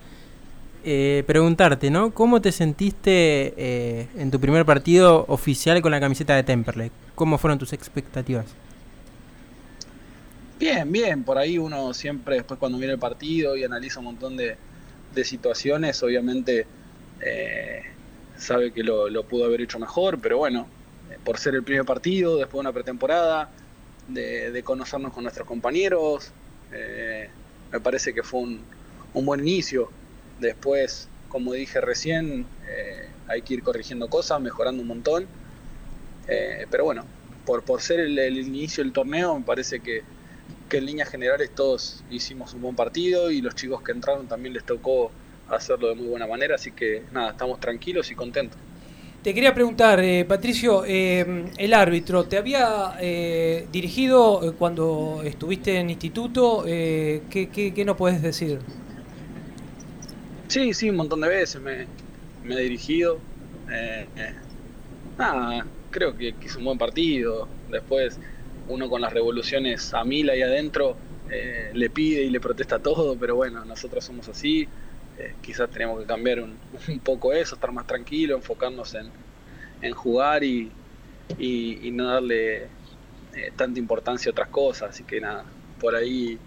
[0.86, 2.14] Eh, preguntarte, ¿no?
[2.14, 6.92] ¿Cómo te sentiste eh, en tu primer partido oficial con la camiseta de Temperley?
[7.16, 8.48] ¿Cómo fueron tus expectativas?
[10.60, 14.36] Bien, bien, por ahí uno siempre después cuando mira el partido y analiza un montón
[14.36, 14.58] de,
[15.14, 16.66] de situaciones, obviamente
[17.22, 17.82] eh,
[18.38, 20.68] sabe que lo, pudo haber hecho mejor, pero bueno,
[21.12, 23.50] eh, por ser el primer partido, después de una pretemporada,
[24.08, 26.32] de, conocernos con nuestros compañeros,
[26.72, 27.30] eh,
[27.72, 28.62] me parece que fue un,
[29.14, 29.90] buen inicio.
[30.40, 32.46] Después, como dije recién,
[33.28, 35.28] hay que ir corrigiendo cosas, mejorando un montón.
[36.26, 37.06] Pero bueno,
[37.46, 40.04] por, por ser el, el inicio del torneo, me parece que,
[40.70, 44.54] que en líneas generales todos hicimos un buen partido y los chicos que entraron también
[44.54, 45.12] les tocó
[45.50, 48.58] hacerlo de muy buena manera, así que nada, estamos tranquilos y contentos.
[49.22, 55.78] Te quería preguntar, eh, Patricio, eh, el árbitro, ¿te había eh, dirigido eh, cuando estuviste
[55.78, 56.66] en instituto?
[56.68, 58.60] Eh, ¿qué, qué, qué nos puedes decir?
[60.50, 61.88] Sí, sí, un montón de veces me,
[62.44, 63.18] me he dirigido.
[65.18, 67.48] Nada, creo que, que hizo un buen partido.
[67.72, 68.20] Después,
[68.68, 70.96] uno con las revoluciones a mil ahí adentro
[71.30, 74.68] eh, le pide y le protesta todo, pero bueno, nosotros somos así.
[75.18, 79.10] Eh, quizás tenemos que cambiar un, un poco eso, estar más tranquilo, enfocarnos en,
[79.82, 80.72] en jugar y,
[81.38, 82.64] y, no darle
[83.34, 84.92] eh, tanta importancia a otras cosas.
[84.92, 85.46] Así que nada,
[85.80, 86.38] por ahí,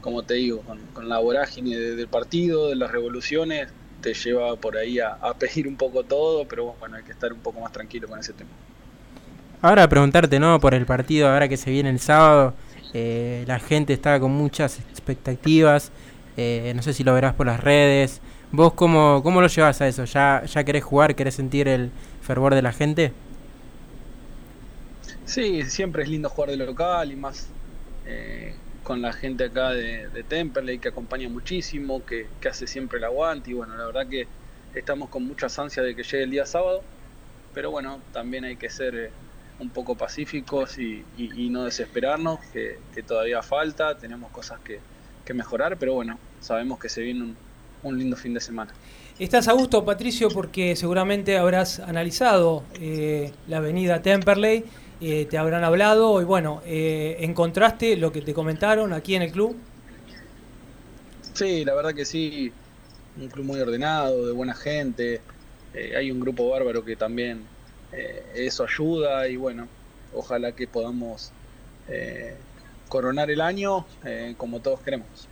[0.00, 3.68] como te digo, con, la vorágine del partido, de las revoluciones,
[4.00, 7.32] te lleva por ahí a, a, pedir un poco todo, pero bueno, hay que estar
[7.32, 8.50] un poco más tranquilo con ese tema.
[9.64, 10.60] Ahora preguntarte, ¿no?
[10.60, 12.52] Por el partido ahora que se viene el sábado,
[12.92, 15.90] eh, la gente está con muchas expectativas,
[16.36, 18.20] eh, no sé si lo verás por las redes.
[18.52, 20.04] ¿Vos cómo, cómo lo llevas a eso?
[20.04, 23.12] ¿Ya, ¿Ya querés jugar, querés sentir el fervor de la gente?
[25.24, 27.48] Sí, siempre es lindo jugar de local y más
[28.04, 33.04] eh, con la gente acá de, de, que acompaña muchísimo, que, que, hace siempre el
[33.04, 34.26] aguante y bueno, la verdad que
[34.74, 36.82] estamos con muchas ansias de que llegue el día sábado,
[37.54, 39.10] pero bueno, también hay que ser
[39.60, 44.80] un poco pacíficos y, y, no desesperarnos, que, que, todavía falta, tenemos cosas que,
[45.24, 47.36] que, mejorar, pero bueno, sabemos que se viene un,
[47.82, 48.72] un, lindo fin de semana.
[49.18, 54.64] Estás a gusto, Patricio, porque seguramente habrás analizado eh, la avenida Temperley
[55.00, 59.32] eh, te habrán hablado y bueno, eh, ¿encontraste lo que te comentaron aquí en el
[59.32, 59.56] club?
[61.32, 62.52] Sí, la verdad que sí,
[63.20, 65.20] un club muy ordenado, de buena gente,
[65.96, 67.42] hay un grupo bárbaro que también
[68.34, 69.68] eso ayuda y bueno,
[70.14, 71.32] ojalá que podamos
[72.88, 73.84] coronar el año
[74.36, 75.28] como todos queremos.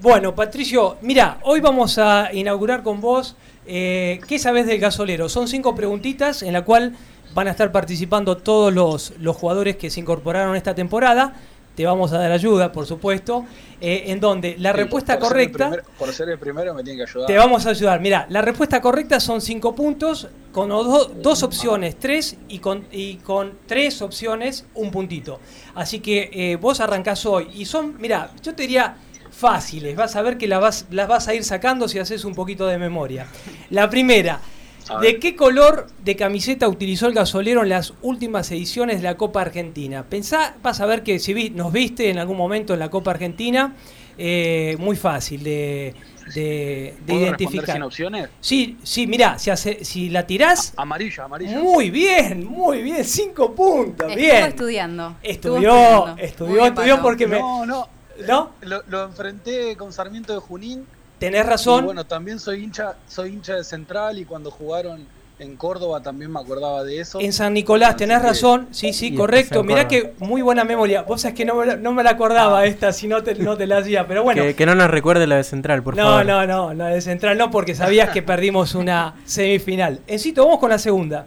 [0.00, 5.28] Bueno, Patricio, mira, hoy vamos a inaugurar con vos, ¿qué sabes del gasolero?
[5.28, 6.96] Son cinco preguntitas en la cual
[7.34, 11.34] van a estar participando todos los, los jugadores que se incorporaron esta temporada.
[11.74, 13.46] Te vamos a dar ayuda, por supuesto,
[13.80, 15.70] eh, en donde la respuesta correcta...
[15.98, 17.26] por ser el primero me tiene que ayudar.
[17.26, 18.00] Te vamos a ayudar.
[18.00, 23.58] Mira, la respuesta correcta son cinco puntos, con dos opciones, tres, y con, y con
[23.66, 25.40] tres opciones, un puntito.
[25.74, 27.48] Así que eh, vos arrancás hoy.
[27.54, 28.96] Y son, mira, yo te diría
[29.30, 29.96] fáciles.
[29.96, 32.66] Vas a ver que las vas, las vas a ir sacando si haces un poquito
[32.66, 33.26] de memoria.
[33.70, 34.40] La primera,
[35.00, 39.40] ¿De qué color de camiseta utilizó el gasolero en las últimas ediciones de la Copa
[39.40, 40.04] Argentina?
[40.08, 43.74] Pensá, vas a ver que si nos viste en algún momento en la Copa Argentina,
[44.18, 45.94] eh, muy fácil de,
[46.34, 47.76] de, de identificar.
[47.76, 48.28] sin opciones?
[48.40, 50.74] Sí, sí, mirá, si, hace, si la tirás.
[50.76, 51.58] amarilla, amarilla.
[51.58, 54.08] Muy bien, muy bien, cinco puntos.
[54.08, 54.44] Estuvo bien.
[54.44, 55.16] estudiando.
[55.22, 57.38] Estudió, estudió, estudió, porque me.
[57.38, 57.88] No, no.
[58.28, 58.50] ¿No?
[58.60, 60.86] Lo, lo enfrenté con Sarmiento de Junín
[61.22, 61.84] Tenés razón.
[61.84, 65.06] Y bueno, también soy hincha, soy hincha de Central y cuando jugaron
[65.38, 67.20] en Córdoba también me acordaba de eso.
[67.20, 68.66] En San Nicolás, tenés razón.
[68.72, 69.62] Sí, sí, correcto.
[69.62, 71.02] Mirá que muy buena memoria.
[71.02, 72.66] Vos sabés que no, no me la acordaba ah.
[72.66, 74.04] esta, si no te, no te la hacía.
[74.08, 74.42] Pero bueno.
[74.56, 76.26] Que, no nos recuerde la de Central, por favor.
[76.26, 80.00] No, no, no, la de Central no, porque sabías que perdimos una semifinal.
[80.08, 81.26] Encito, vamos con la segunda.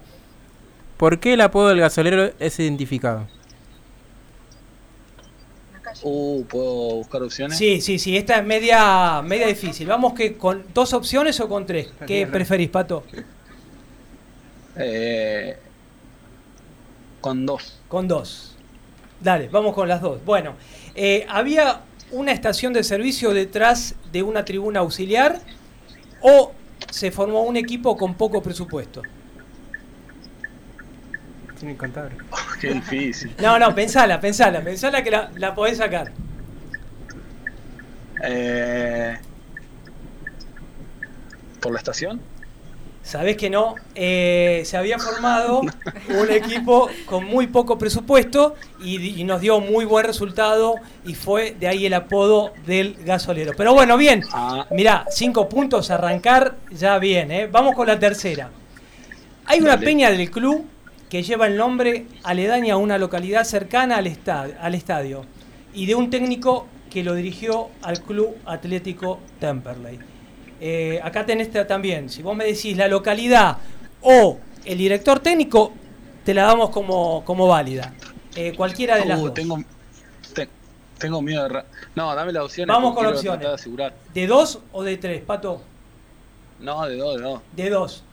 [0.98, 3.28] ¿Por qué el apodo del gasolero es identificado?
[6.08, 7.58] Uh, ¿puedo buscar opciones?
[7.58, 9.88] Sí, sí, sí, esta es media, media difícil.
[9.88, 11.90] Vamos que con dos opciones o con tres.
[12.06, 13.04] ¿Qué preferís, Pato?
[14.76, 15.58] Eh,
[17.22, 17.80] con dos.
[17.88, 18.56] Con dos.
[19.20, 20.24] Dale, vamos con las dos.
[20.24, 20.54] Bueno,
[20.94, 25.42] eh, había una estación de servicio detrás de una tribuna auxiliar
[26.22, 26.52] o
[26.92, 29.02] se formó un equipo con poco presupuesto.
[32.62, 33.34] qué difícil.
[33.42, 36.12] No, no, pensala, pensala, pensala que la, la podés sacar.
[38.24, 39.18] Eh,
[41.60, 42.22] ¿Por la estación?
[43.06, 45.62] Sabés que no, eh, se había formado
[46.10, 51.68] un equipo con muy poco presupuesto y, nos dio muy buen resultado y fue de
[51.68, 53.54] ahí el apodo del gasolero.
[53.56, 54.66] Pero bueno, bien, ah.
[54.72, 57.46] mirá, cinco puntos, arrancar ya bien, ¿eh?
[57.46, 58.50] Vamos con la tercera.
[59.46, 60.66] Hay una peña del club
[61.16, 64.18] que lleva el nombre aledaña a una localidad cercana al,
[64.60, 65.24] al estadio
[65.74, 69.98] y de un técnico que lo dirigió al Club Atlético Temperley.
[70.60, 73.60] Eh, acá tenés también, si vos me decís la localidad
[74.02, 75.72] o el director técnico,
[76.26, 77.94] te la damos como, como válida.
[78.36, 79.34] Eh, cualquiera de las uh, dos.
[79.36, 79.64] Tengo,
[80.98, 81.64] tengo miedo de...
[81.96, 82.68] No, dame la opción.
[82.68, 83.48] Vamos con opciones.
[84.14, 85.62] De, dos o de tres, Pato?
[86.60, 87.42] No, de dos, de dos.
[87.56, 88.04] De dos.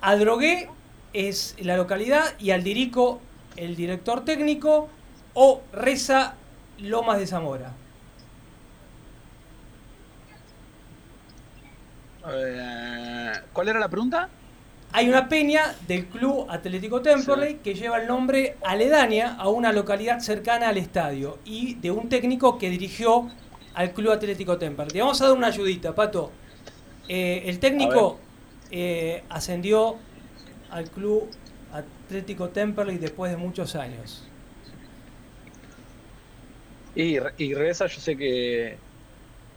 [0.00, 0.70] Adrogué
[1.16, 3.20] es la localidad y Aldirico
[3.56, 4.88] el director técnico
[5.32, 6.34] o Reza
[6.78, 7.72] Lomas de Zamora.
[12.28, 14.28] Eh, ¿Cuál era la pregunta?
[14.92, 20.20] Hay una peña del Club Atlético Temperley que lleva el nombre aledaña a una localidad
[20.20, 23.28] cercana al estadio y de un técnico que dirigió
[23.74, 25.00] al Club Atlético Temperley.
[25.00, 26.30] Vamos a dar una ayudita, Pato.
[27.08, 28.18] Eh, el técnico
[28.70, 29.96] eh, ascendió
[30.70, 31.28] al club
[31.72, 34.24] Atlético Temperley después de muchos años.
[36.94, 38.78] Y, y Reza yo sé que,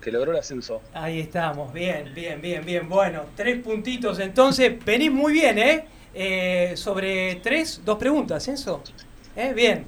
[0.01, 0.81] que logró el ascenso.
[0.93, 2.89] Ahí estamos, bien, bien, bien, bien.
[2.89, 5.85] Bueno, tres puntitos entonces, venís muy bien, ¿eh?
[6.13, 8.83] Eh, sobre tres, dos preguntas, ¿eso?
[9.35, 9.53] ¿Eh?
[9.53, 9.85] Bien.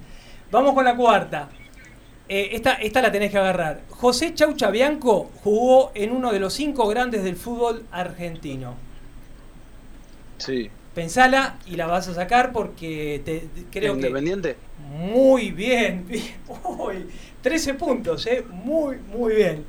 [0.50, 1.48] Vamos con la cuarta.
[2.28, 3.82] Eh, esta, esta la tenés que agarrar.
[3.90, 8.76] José Chaucha Bianco jugó en uno de los cinco grandes del fútbol argentino.
[10.38, 10.70] Sí.
[10.94, 14.00] Pensala y la vas a sacar porque te, te- creo que...
[14.00, 14.56] Independiente.
[14.90, 16.34] Muy bien, bien.
[16.64, 17.08] Uy,
[17.40, 18.44] 13 puntos, ¿eh?
[18.50, 19.64] Muy, muy bien.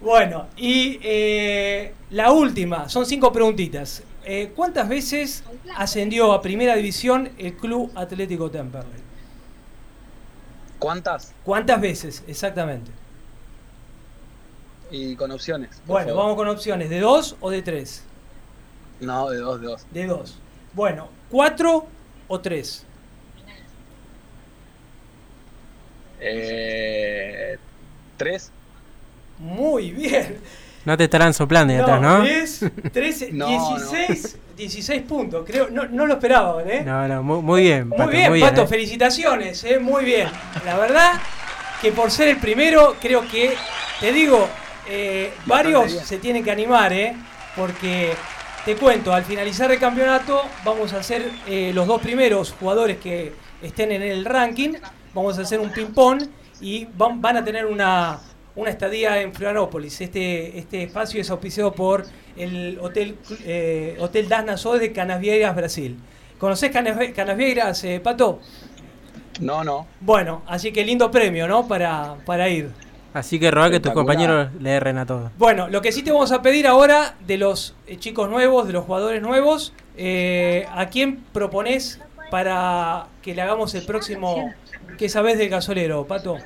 [0.00, 4.02] Bueno, y eh, la última, son cinco preguntitas.
[4.24, 5.44] Eh, ¿Cuántas veces
[5.76, 9.02] ascendió a Primera División el Club Atlético Temperley?
[10.78, 11.34] ¿Cuántas?
[11.44, 12.90] ¿Cuántas veces, exactamente?
[14.90, 15.82] Y con opciones.
[15.86, 16.22] Bueno, favor.
[16.22, 18.04] vamos con opciones, ¿de dos o de tres?
[19.00, 19.86] No, de dos, de dos.
[19.90, 20.40] De dos.
[20.74, 21.86] Bueno, ¿cuatro
[22.28, 22.86] o tres?
[26.20, 27.58] Eh,
[28.16, 28.50] ¿Tres?
[29.38, 30.38] Muy bien.
[30.84, 32.22] No te estarán soplando de atrás, ¿no?
[32.22, 35.44] 10, 13, No, 16, 16 puntos.
[35.46, 36.82] Creo, no, no lo esperaba, ¿eh?
[36.84, 37.88] No, no, muy, muy bien.
[37.88, 38.66] Muy bien, muy bien, Pato, ¿eh?
[38.66, 39.78] felicitaciones, ¿eh?
[39.78, 40.28] muy bien.
[40.64, 41.12] La verdad
[41.80, 43.54] que por ser el primero, creo que,
[44.00, 44.48] te digo,
[44.88, 47.14] eh, varios se tienen que animar, ¿eh?
[47.56, 48.14] porque
[48.64, 53.32] te cuento, al finalizar el campeonato vamos a hacer eh, los dos primeros jugadores que
[53.60, 54.74] estén en el ranking,
[55.14, 56.22] vamos a hacer un ping-pong
[56.60, 58.20] y van, van a tener una,
[58.54, 60.00] una estadía en Florianópolis.
[60.00, 62.06] Este, este espacio es auspiciado por
[62.36, 65.98] el Hotel, eh, Hotel Das Nassau de Canasvieiras, Brasil.
[66.38, 68.40] ¿Conocés Canas- Canasvieiras, eh, Pato?
[69.40, 69.86] No, no.
[70.00, 71.66] Bueno, así que lindo premio, ¿no?
[71.66, 72.70] Para, para ir.
[73.14, 75.30] Así que roba que tus compañeros le erren a todo.
[75.38, 78.72] Bueno, lo que sí te vamos a pedir ahora de los eh, chicos nuevos, de
[78.72, 82.00] los jugadores nuevos, eh, ¿a quién proponés
[82.30, 84.54] para que le hagamos el próximo
[84.98, 86.38] ¿Qué sabés del gasolero, Pato?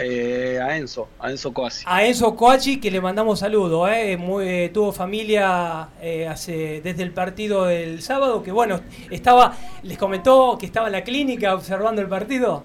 [0.00, 1.84] Eh, a Enzo, a Enzo Coasi.
[1.86, 4.16] A Enzo Coachi, que le mandamos saludo, ¿eh?
[4.16, 8.80] Muy, eh, tuvo familia eh, hace, desde el partido del sábado, que bueno,
[9.10, 12.62] estaba, les comentó que estaba en la clínica observando el partido.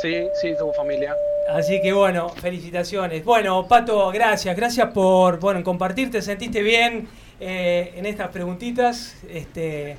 [0.00, 1.14] Sí, sí, tuvo familia.
[1.50, 3.24] Así que bueno, felicitaciones.
[3.24, 7.08] Bueno, Pato, gracias, gracias por bueno, compartir, te sentiste bien
[7.40, 9.16] eh, en estas preguntitas.
[9.28, 9.96] Este,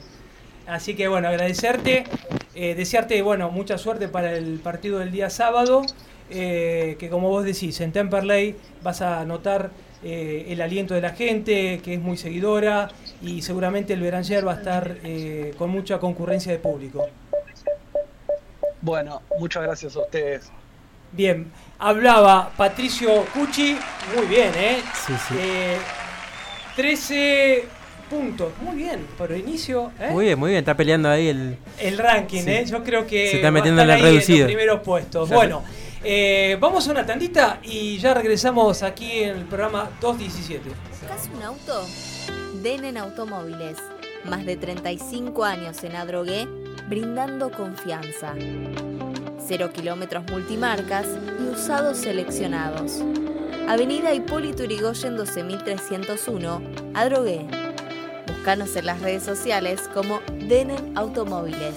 [0.68, 2.04] así que bueno, agradecerte,
[2.56, 5.82] eh, desearte bueno, mucha suerte para el partido del día sábado,
[6.30, 9.72] eh, que como vos decís, en Temperley vas a notar
[10.02, 12.90] eh, el aliento de la gente, que es muy seguidora,
[13.22, 17.06] y seguramente el Beranger va a estar eh, con mucha concurrencia de público.
[18.82, 20.50] Bueno, muchas gracias a ustedes.
[21.12, 23.78] Bien, hablaba Patricio Cucci,
[24.16, 24.82] muy bien, ¿eh?
[25.06, 25.36] Sí, sí.
[25.38, 25.78] Eh,
[26.76, 27.66] 13
[28.10, 30.10] puntos, muy bien, por inicio, ¿eh?
[30.12, 30.60] Muy bien, muy bien.
[30.60, 31.58] Está peleando ahí el.
[31.80, 32.50] El ranking, Sí.
[32.52, 32.66] ¿eh?
[32.66, 34.40] Yo creo que Se está metiendo en el reducido.
[34.40, 35.30] los primeros puestos.
[35.30, 35.64] Ya Bueno,
[36.04, 40.70] eh, vamos a una tandita y ya regresamos aquí en el programa 217.
[41.02, 41.86] ¿Buscas un auto?
[42.62, 43.78] Denen Automóviles.
[44.26, 46.46] Más de 35 años en Adrogué,
[46.88, 48.34] brindando confianza.
[49.46, 51.08] Cero kilómetros multimarcas
[51.40, 53.02] y usados seleccionados.
[53.68, 56.62] Avenida Hipólito Yrigoyen 12301,
[56.94, 57.46] Adrogué.
[58.28, 61.76] Búscanos en las redes sociales como Denen Automóviles.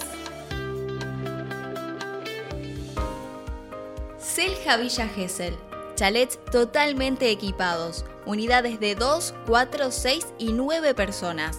[4.19, 5.55] Selja Villa Gesell.
[5.95, 8.05] Chalets totalmente equipados.
[8.25, 11.59] Unidades de 2, 4, 6 y 9 personas.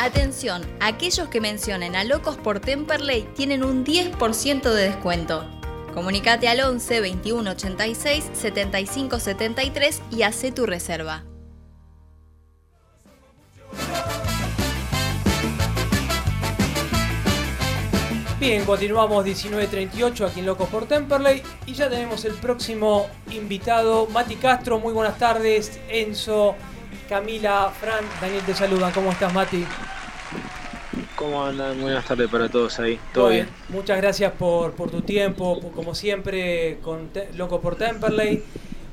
[0.00, 5.44] Atención, aquellos que mencionen a Locos por Temperley tienen un 10% de descuento.
[5.92, 11.24] Comunicate al 11 21 86 75 73 y hace tu reserva.
[18.38, 24.36] Bien, continuamos 19.38 aquí en Locos por Temperley y ya tenemos el próximo invitado, Mati
[24.36, 24.78] Castro.
[24.78, 26.54] Muy buenas tardes, Enzo,
[27.08, 28.92] Camila, Fran, Daniel te saludan.
[28.92, 29.64] ¿Cómo estás, Mati?
[31.16, 31.80] ¿Cómo andan?
[31.80, 32.98] Buenas tardes para todos ahí.
[33.12, 33.48] ¿Todo bien?
[33.68, 38.42] Muchas gracias por, por tu tiempo, por- como siempre, con Te- Loco por Temperley.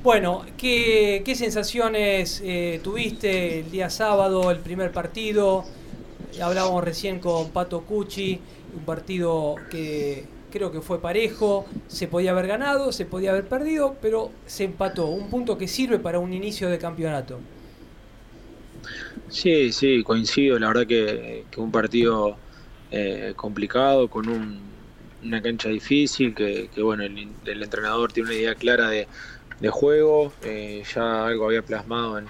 [0.03, 5.65] Bueno, ¿qué, qué sensaciones eh, tuviste el día sábado, el primer partido?
[6.41, 8.39] Hablábamos recién con Pato Cucci,
[8.75, 13.95] un partido que creo que fue parejo, se podía haber ganado, se podía haber perdido,
[14.01, 17.39] pero se empató, un punto que sirve para un inicio de campeonato.
[19.29, 20.57] Sí, sí, coincido.
[20.59, 22.37] La verdad que, un partido
[22.91, 24.59] eh, complicado, con un,
[25.23, 29.07] una cancha difícil, que, bueno, el, el, entrenador tiene una idea clara de,
[29.69, 30.31] juego.
[30.43, 32.27] Eh, ya algo había plasmado en,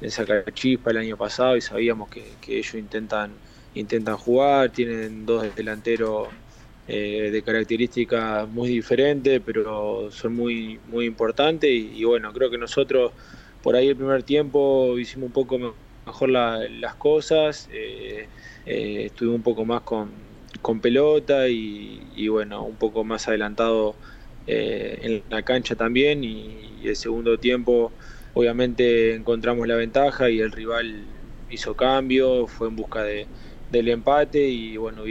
[0.00, 3.32] en sacar chispa el año pasado y sabíamos que, ellos intentan,
[3.74, 4.70] intentan jugar.
[4.70, 6.28] Tienen dos delanteros
[6.88, 11.70] eh, de características muy diferentes, pero son muy, muy importantes.
[11.70, 13.12] Y, bueno, creo que nosotros
[13.62, 15.74] por ahí el primer tiempo hicimos un poco
[16.28, 18.28] la, las cosas, eh,
[18.66, 20.10] eh, estuvimos un poco más con,
[20.62, 23.98] con pelota y, bueno, un poco más adelantado
[24.46, 26.24] eh, en la cancha también.
[26.24, 27.94] Y, y, el segundo tiempo,
[28.34, 31.06] obviamente, encontramos la ventaja y el rival
[31.48, 33.28] hizo cambio, fue en busca de,
[33.68, 35.04] del empate y bueno,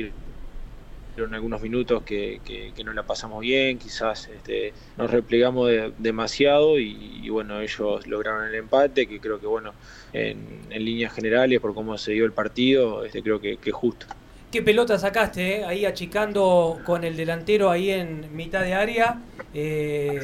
[1.17, 5.91] en algunos minutos que, que, que, no la pasamos bien, quizás este, nos replegamos de,
[5.97, 9.73] demasiado y, y, bueno, ellos lograron el empate, que creo que bueno,
[10.13, 14.05] en, en líneas generales, por cómo se dio el partido, este, creo que, que justo.
[14.51, 15.65] ¿Qué pelota sacaste eh?
[15.65, 19.21] ahí achicando con el delantero ahí en mitad de área?
[19.53, 20.19] Eh,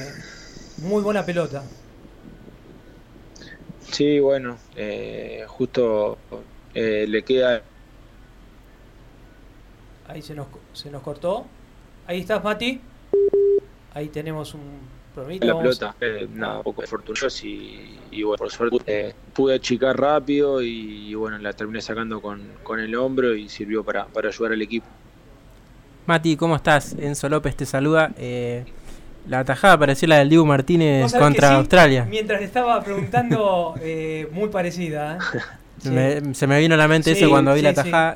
[0.77, 1.63] muy buena pelota.
[3.91, 6.17] Sí, bueno, eh, justo
[6.73, 7.61] eh, le queda
[10.07, 11.45] Ahí se nos, se nos cortó.
[12.07, 12.79] Ahí estás, Mati.
[13.93, 14.61] Ahí tenemos un
[15.15, 15.47] problemita.
[15.47, 19.97] La pelota, eh, nada, un poco fortunoso y, y, bueno, por suerte eh, pude achicar
[19.99, 24.29] rápido y, y, bueno, la terminé sacando con, con el hombro y sirvió para, para,
[24.29, 24.85] ayudar al equipo.
[26.05, 26.93] Mati, ¿cómo estás?
[26.99, 28.11] Enzo López te saluda.
[28.17, 28.65] Eh,
[29.27, 31.55] la atajada parecía la del Dibu Martínez contra sí?
[31.55, 32.05] Australia.
[32.07, 35.17] Mientras estaba preguntando, eh, muy parecida.
[35.77, 35.89] Sí.
[35.89, 38.15] Me, se me vino a la mente eso cuando vi la atajada.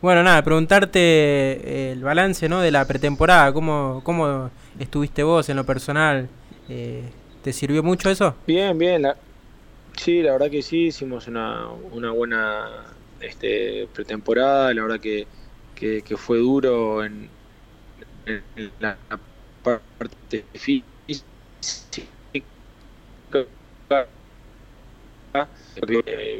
[0.00, 2.60] Bueno, nada, preguntarte eh, el balance ¿no?
[2.60, 6.28] de la pretemporada, ¿cómo, cómo estuviste vos en lo personal?
[6.68, 7.02] Eh,
[7.42, 8.36] ¿Te sirvió mucho eso?
[8.46, 9.16] Bien, bien, la,
[9.96, 12.68] sí, la verdad que sí, hicimos una, una buena
[13.20, 15.26] este, pretemporada, la verdad que,
[15.74, 17.28] que, que fue duro en,
[18.26, 18.96] en, la
[19.64, 21.26] parte física,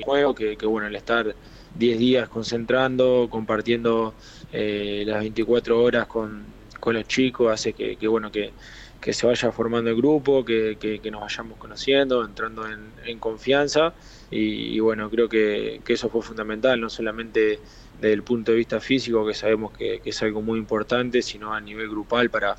[0.05, 1.35] juego, que, que bueno, el estar
[1.79, 4.15] 10 días concentrando, compartiendo
[4.53, 6.45] eh, las 24 horas con,
[6.81, 8.53] con, los chicos, hace que, bueno, que,
[9.01, 13.95] que, se vaya formando el grupo, que, que nos vayamos conociendo, entrando en, en confianza.
[14.31, 17.61] Y, y, bueno, creo que, eso fue fundamental, no solamente
[18.01, 21.61] desde el punto de vista físico, que sabemos que, es algo muy importante, sino a
[21.61, 22.57] nivel grupal para,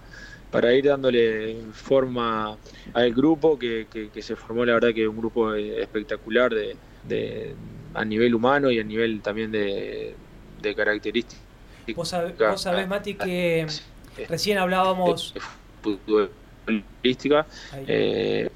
[0.52, 2.58] para ir dándole forma
[2.94, 3.88] al grupo, que,
[4.22, 6.76] se formó la verdad que un grupo espectacular de,
[7.10, 7.56] de
[7.94, 10.16] a nivel humano y a nivel también de,
[10.62, 11.44] de características.
[11.96, 13.68] Vos, sabés, vos sabés, Mati, que
[14.28, 15.34] recién hablábamos...
[15.82, 17.48] Futbolística.
[17.88, 18.50] Eh,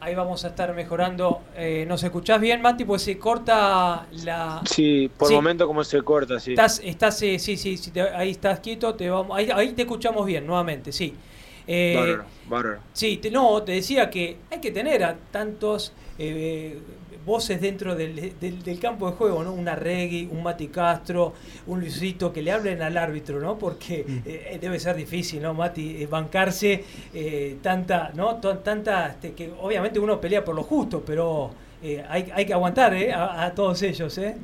[0.00, 1.42] Ahí vamos a estar mejorando.
[1.54, 2.84] Eh, ¿Nos escuchás bien, Mati?
[2.84, 4.62] Pues se corta la.
[4.64, 5.34] Sí, por sí.
[5.34, 6.52] momento como se corta, sí.
[6.52, 9.82] Estás, estás eh, sí, sí, sí te, ahí estás quieto, te vamos, ahí, ahí, te
[9.82, 11.14] escuchamos bien, nuevamente, sí.
[11.66, 12.80] Eh, bárbaro, bárbaro.
[12.92, 16.78] Sí, te, no, te decía que hay que tener a tantos eh,
[17.24, 19.52] voces dentro del, del, del, campo de juego, ¿no?
[19.52, 21.34] Una Reggie, un Mati Castro,
[21.66, 23.58] un Luisito, que le hablen al árbitro, ¿no?
[23.58, 24.18] Porque mm.
[24.24, 26.04] eh, debe ser difícil, ¿no, Mati?
[26.06, 26.84] bancarse
[27.14, 28.36] eh, tanta, ¿no?
[28.36, 31.50] T tanta, este, que obviamente uno pelea por lo justo, pero
[31.82, 33.12] eh, hay, hay, que aguantar, ¿eh?
[33.12, 34.36] A, a, todos ellos, ¿eh?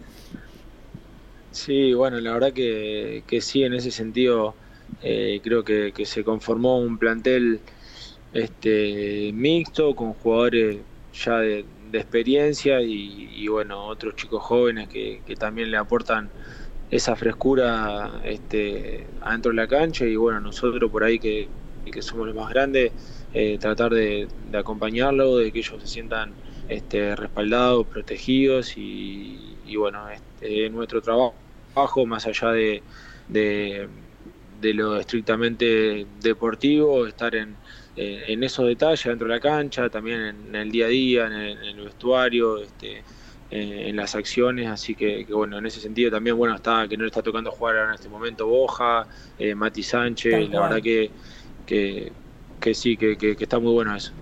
[1.50, 4.54] Sí, bueno, la verdad que, que sí, en ese sentido
[5.00, 7.60] creo que, que se conformó un plantel
[8.32, 10.78] este mixto con jugadores
[11.24, 16.28] ya de, experiencia y, bueno, otros chicos jóvenes que, que, también le aportan
[16.90, 21.48] esa frescura este, adentro de la cancha y bueno, nosotros por ahí que,
[21.90, 22.92] que somos los más grandes,
[23.32, 26.32] eh, tratar de, de, acompañarlo, de que ellos se sientan
[26.68, 31.34] este, respaldados, protegidos y, y bueno, este, nuestro trabajo
[32.06, 32.82] más allá de,
[33.28, 33.88] de,
[34.60, 37.56] de lo estrictamente deportivo, estar en
[37.98, 41.32] eh, en esos detalles dentro de la cancha, también en, el día a día, en
[41.32, 43.02] el, en el vestuario, este,
[43.50, 46.98] eh, en las acciones, así que, que, bueno, en ese sentido también, bueno, está que
[46.98, 51.10] no le está tocando jugar en este momento Boja, eh, Mati Sánchez, la verdad que,
[51.64, 52.12] que,
[52.60, 54.12] que sí, que, que, está muy bueno eso.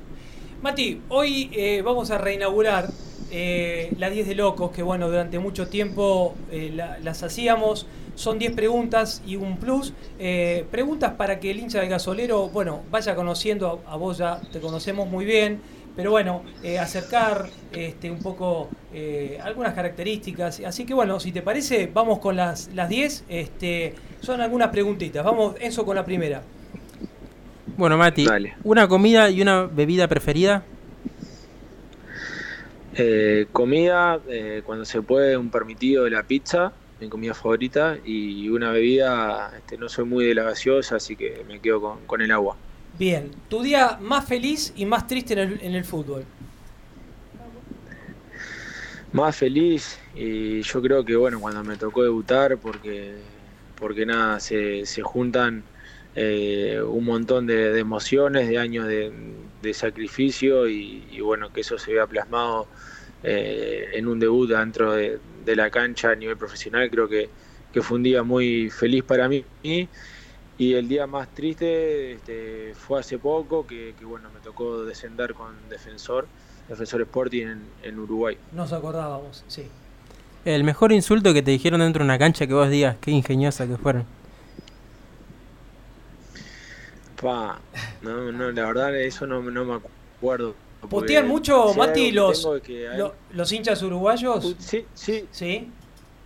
[0.62, 2.88] Mati, hoy eh, vamos a reinaugurar
[3.30, 7.86] eh, las 10 de locos, que bueno, durante mucho tiempo eh, la, las hacíamos.
[8.14, 9.92] Son 10 preguntas y un plus.
[10.18, 14.40] Eh, preguntas para que el hincha del gasolero, bueno, vaya conociendo, a, a vos ya
[14.52, 15.60] te conocemos muy bien,
[15.96, 20.60] pero bueno, eh, acercar este, un poco eh, algunas características.
[20.60, 22.74] Así que bueno, si te parece, vamos con las 10.
[22.74, 25.24] Las este, son algunas preguntitas.
[25.24, 26.42] Vamos, Enzo, con la primera.
[27.78, 28.54] Bueno, Mati, Dale.
[28.62, 30.62] ¿una comida y una bebida preferida?
[32.99, 38.49] Eh, comida, eh, cuando se puede, un permitido de la pizza, mi comida favorita, y
[38.49, 42.22] una bebida, este, no soy muy de la gaseosa, así que me quedo con, con
[42.22, 42.57] el agua.
[42.99, 46.24] Bien, tu día más feliz y más triste en el, en el fútbol.
[49.12, 53.16] Más feliz, y yo creo que bueno, cuando me tocó debutar, porque,
[53.78, 55.62] porque nada, se, se juntan
[56.16, 59.12] eh, un montón de, de emociones, de años de,
[59.62, 62.66] de sacrificio, y, y bueno, que eso se vea plasmado
[63.22, 67.28] eh, en un debut dentro de, de la cancha a nivel profesional, creo que,
[67.72, 69.44] que fue un día muy feliz para mí.
[70.58, 75.34] Y el día más triste este, fue hace poco, que, que, bueno, me tocó descender
[75.34, 76.26] con Defensor,
[76.66, 78.38] Defensor Sporting en, en Uruguay.
[78.52, 79.66] Nos acordábamos, sí.
[80.46, 83.66] El mejor insulto que te dijeron dentro de una cancha que vos digas, qué ingeniosa
[83.66, 84.06] que fueron.
[87.16, 87.62] Pa,
[88.00, 90.56] no, no, la verdad eso no, no me acuerdo.
[90.88, 94.56] ¿Putean mucho, si Mati, los, que hay- los hinchas uruguayos?
[94.58, 95.28] Sí, sí.
[95.30, 95.74] ¿Sí?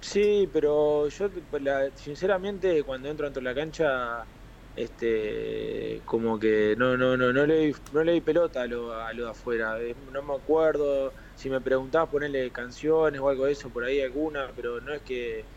[0.01, 1.29] Sí, pero yo
[1.61, 4.29] la- sinceramente cuando entro dentro de la cancha
[4.75, 8.93] este como que no no no no le di, no le di pelota a lo,
[8.95, 13.45] a lo de afuera, Eh, no me acuerdo si me preguntás ponerle canciones o algo
[13.47, 15.49] de eso por ahí alguna, pero no es que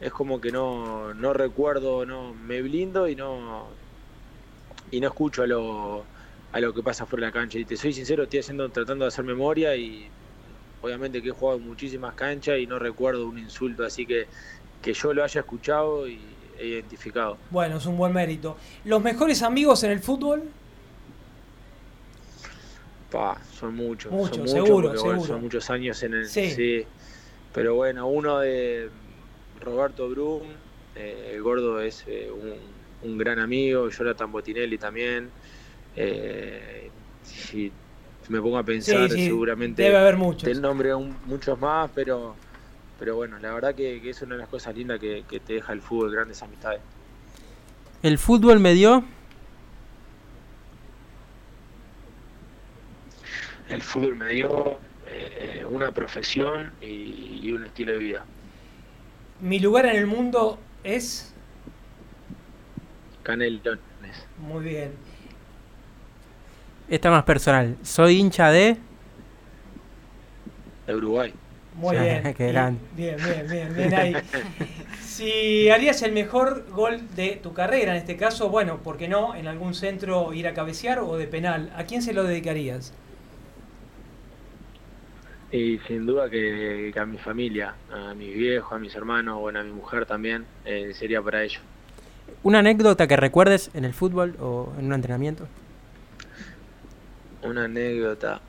[0.00, 3.78] es como que no no recuerdo, no me blindo y no
[4.94, 6.04] y no escucho a lo
[6.52, 9.04] a lo que pasa fuera de la cancha y te soy sincero, estoy haciendo tratando
[9.04, 10.06] de hacer memoria y
[10.82, 14.28] obviamente que he jugado en muchísimas canchas y no recuerdo un insulto así que,
[14.80, 16.20] que yo lo haya escuchado y
[16.56, 17.38] he identificado.
[17.50, 18.56] Bueno, es un buen mérito.
[18.84, 20.44] ¿Los mejores amigos en el fútbol?
[23.10, 25.34] Pa, son muchos, Muchos, son muchos seguro, porque, bueno, seguro.
[25.34, 26.86] son muchos años en el Sí.
[27.52, 28.90] Pero bueno, uno de
[29.60, 30.42] Roberto Brum,
[30.94, 32.73] eh, el gordo es eh, un,
[33.04, 35.30] un gran amigo, Jonathan Botinelli también.
[35.96, 36.90] Eh,
[37.22, 37.70] si
[38.28, 40.44] me pongo a pensar, Sí, sí, seguramente debe haber muchos.
[40.44, 42.34] te nombre un- muchos más, pero
[42.98, 45.54] pero bueno, la verdad que, que es una de las cosas lindas que, que te
[45.54, 46.80] deja el fútbol, grandes amistades.
[48.02, 49.04] El fútbol me dio
[53.68, 54.78] El fútbol me dio
[55.08, 58.24] eh, una profesión y, y un estilo de vida.
[59.40, 61.33] Mi lugar en el mundo es...
[63.24, 64.28] Canelones.
[64.38, 64.92] Muy bien.
[66.88, 67.76] esta más personal.
[67.82, 68.76] Soy hincha de.
[70.86, 71.34] De Uruguay.
[71.72, 72.34] Muy bien.
[72.34, 72.80] qué grande.
[72.92, 74.22] Bien, bien, bien, bien ahí.
[75.00, 79.34] Si harías el mejor gol de tu carrera, en este caso, bueno, ¿por qué no?
[79.34, 81.72] En algún centro ir a cabecear o de penal.
[81.76, 82.98] ¿A quién se lo dedicarías?
[85.50, 89.60] Y sin duda que, que a mi familia, a mis viejos, a mis hermanos, bueno,
[89.60, 91.62] a mi mujer también, eh, sería para ellos.
[92.44, 95.48] ¿Una anécdota que recuerdes en el fútbol o en un entrenamiento?
[97.42, 98.40] Una anécdota.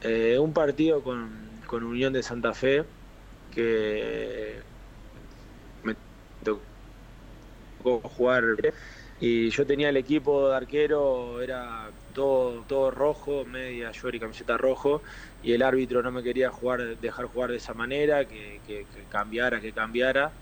[0.00, 1.30] Eh, un partido con,
[1.66, 2.82] con Unión de Santa Fe
[3.54, 4.54] que
[5.82, 5.94] me
[6.42, 8.42] tocó jugar
[9.20, 14.56] y yo tenía el equipo de arquero, era todo, todo rojo, media short y camiseta
[14.56, 15.02] rojo,
[15.42, 19.72] y el árbitro no me quería jugar, dejar jugar de esa manera, que, cambiara, que
[19.72, 20.32] cambiara,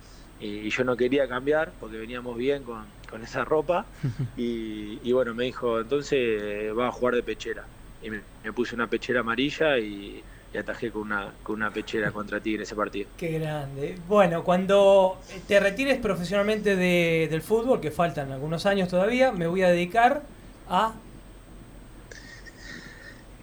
[0.47, 3.91] y yo no quería cambiar porque veníamos bien con, con esa ropa,
[4.35, 7.71] y, y bueno, me dijo, entonces va a jugar de pechera,
[8.01, 12.13] y me, me puse una pechera amarilla y, y atajé con una, con una pechera
[12.13, 13.11] contra ti en ese partido.
[13.17, 13.97] Qué grande.
[14.07, 19.63] Bueno, cuando te retires profesionalmente de- del fútbol, que faltan algunos años todavía, me voy
[19.63, 20.23] a dedicar
[20.67, 21.05] a...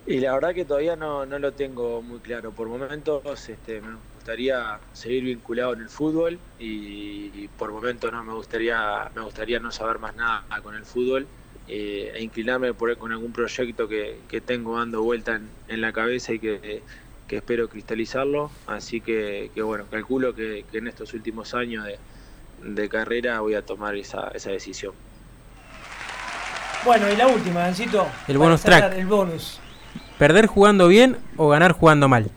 [0.06, 2.54] Y la verdad que todavía no, no lo tengo muy claro.
[2.54, 4.00] Por momentos este, me
[4.30, 9.60] gustaría seguir vinculado en el fútbol y, y por momentos no me gustaría me gustaría
[9.60, 11.26] no saber más nada con el fútbol
[11.68, 15.92] eh, e inclinarme por con algún proyecto que, que tengo dando vuelta en, en la
[15.94, 16.84] cabeza y que,
[17.28, 18.52] que espero cristalizarlo.
[18.68, 21.98] Así que, que bueno, calculo que, que en estos últimos años de,
[22.62, 24.94] de carrera voy a tomar esa, esa decisión.
[26.86, 28.08] Bueno, y la última, Dancito.
[28.28, 28.94] El bonus track.
[28.94, 29.60] El bonus.
[30.20, 32.30] ¿Perder jugando bien o ganar jugando mal?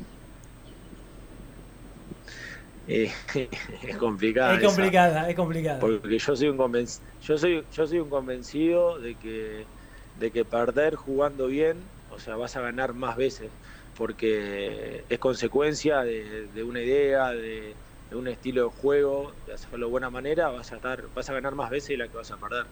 [2.94, 3.10] Eh,
[3.82, 4.54] es complicada.
[4.54, 4.94] Es esa.
[4.94, 5.82] complicada, es complicada.
[5.82, 9.70] Porque yo soy un convenc- yo soy yo soy un convencido de que
[10.14, 13.54] de que perder jugando bien, o sea, vas a ganar más veces,
[13.94, 17.80] porque es consecuencia de, de una idea, de,
[18.10, 21.34] de un estilo de juego, de hacerlo de buena manera, vas a estar vas a
[21.34, 22.70] ganar más veces de la que vas a perder.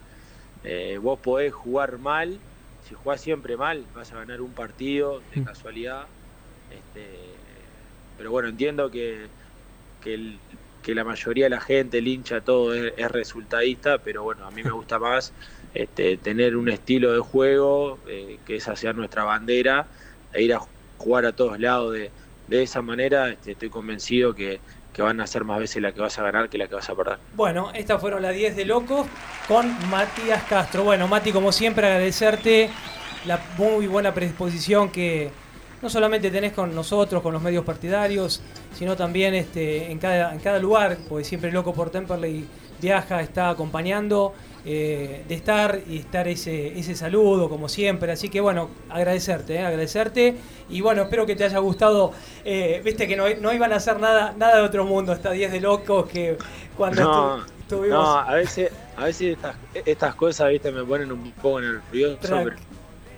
[0.62, 2.45] Eh, vos podés jugar mal,
[2.79, 6.12] si jugás siempre mal, vas a ganar un partido de casualidad.
[6.68, 7.41] Este,
[8.14, 9.33] pero bueno, entiendo que,
[10.01, 10.42] que, el-
[10.82, 14.51] que la mayoría de la gente, el hincha, todo es, es resultadista, pero bueno, a
[14.51, 15.34] mí me gusta más
[15.72, 19.90] este, tener un estilo de juego, eh, que esa sea nuestra bandera,
[20.32, 20.61] e ir a
[20.96, 22.12] jugar a todos lados de,
[22.46, 26.01] de esa manera, este, estoy convencido que, que van a ser más veces la que
[26.01, 27.20] vas a ganar que la que vas a perder.
[27.32, 29.07] Bueno, estas fueron las 10 de locos
[29.46, 30.82] con Matías Castro.
[30.84, 32.70] Bueno, Mati, como siempre, agradecerte
[33.24, 35.30] la muy buena predisposición que
[35.83, 38.43] no solamente tenés con nosotros, con los medios partidarios,
[38.74, 42.47] sino también este, en, cada, en cada lugar, porque siempre Loco por Temperley
[42.81, 44.33] viaja, está acompañando,
[44.64, 48.12] eh, de estar y estar ese, ese saludo, como siempre.
[48.12, 50.37] Así que bueno, agradecerte, eh, agradecerte.
[50.68, 52.12] Y bueno, espero que te haya gustado.
[52.45, 55.53] Eh, viste que no, no, iban a hacer nada, nada de otro mundo, hasta 10
[55.53, 56.37] de locos que
[56.76, 57.99] cuando no, estuvimos.
[57.99, 59.57] No, a veces, a veces estas,
[59.87, 62.18] estas cosas, viste, me ponen un poco nervioso.
[62.20, 62.51] Pero,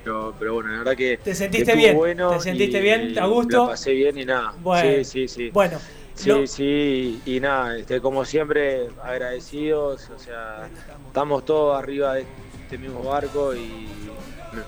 [0.05, 1.19] pero, bueno, la verdad que.
[1.19, 1.99] ¿Te sentiste bien?
[1.99, 3.19] ¿Te sentiste bien?
[3.19, 3.67] ¿A gusto?
[3.67, 4.55] Pasé bien y nada.
[4.63, 5.51] Bueno, sí, sí, sí.
[5.51, 5.79] Bueno,
[6.15, 10.69] Sí, sí, y nada, este, como siempre, agradecidos, o sea,
[11.07, 12.27] estamos todos arriba de
[12.63, 13.89] este mismo barco y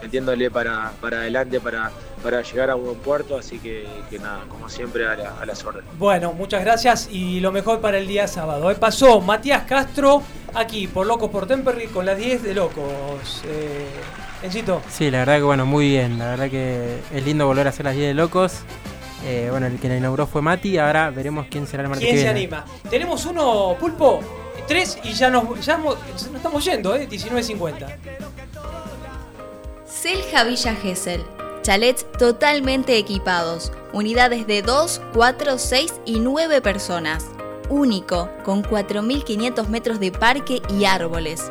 [0.03, 1.91] metiéndole para, para adelante para,
[2.23, 3.87] para llegar a buen puerto, así que,
[4.19, 5.91] nada, como siempre, a, la, a las órdenes.
[5.99, 8.71] Bueno, muchas gracias y lo mejor para el día sábado.
[8.71, 8.75] ¿eh?
[8.75, 10.23] Pasó Matías Castro
[10.55, 13.43] aquí por Locos por Temperley con las 10 de Locos.
[13.47, 13.87] Eh,
[14.45, 14.83] Encito.
[14.91, 17.87] Sí, la verdad que bueno, muy bien, la verdad que es lindo volver a hacer
[17.87, 18.59] las 10 de Locos.
[19.25, 22.21] Eh, bueno, el que la inauguró fue Mati, ahora veremos quién será el martes ¿Quién
[22.21, 22.67] se anima?
[22.91, 24.21] Tenemos uno, Pulpo,
[24.69, 25.97] tres y ya nos, ya nos
[26.37, 27.09] estamos yendo, ¿eh?
[27.09, 27.97] 19.50.
[29.87, 31.25] Selja Villa Gesell.
[31.63, 33.73] Chalets totalmente equipados.
[33.95, 37.25] Unidades de 2, 4, 6 y 9 personas.
[37.71, 41.51] Único, con 4.500 metros de parque y árboles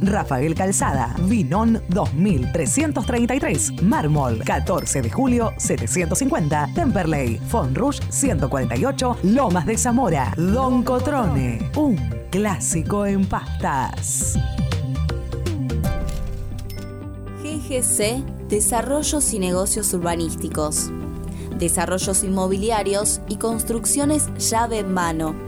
[0.00, 10.32] Rafael Calzada, Vinón 2333, Mármol 14 de julio 750, Temperley, Fonrush 148, Lomas de Zamora,
[10.36, 11.96] Don Cotrone, un
[12.30, 14.38] clásico en pastas.
[17.42, 20.90] GGC Desarrollos y Negocios Urbanísticos.
[21.58, 25.47] Desarrollos inmobiliarios y construcciones llave en mano.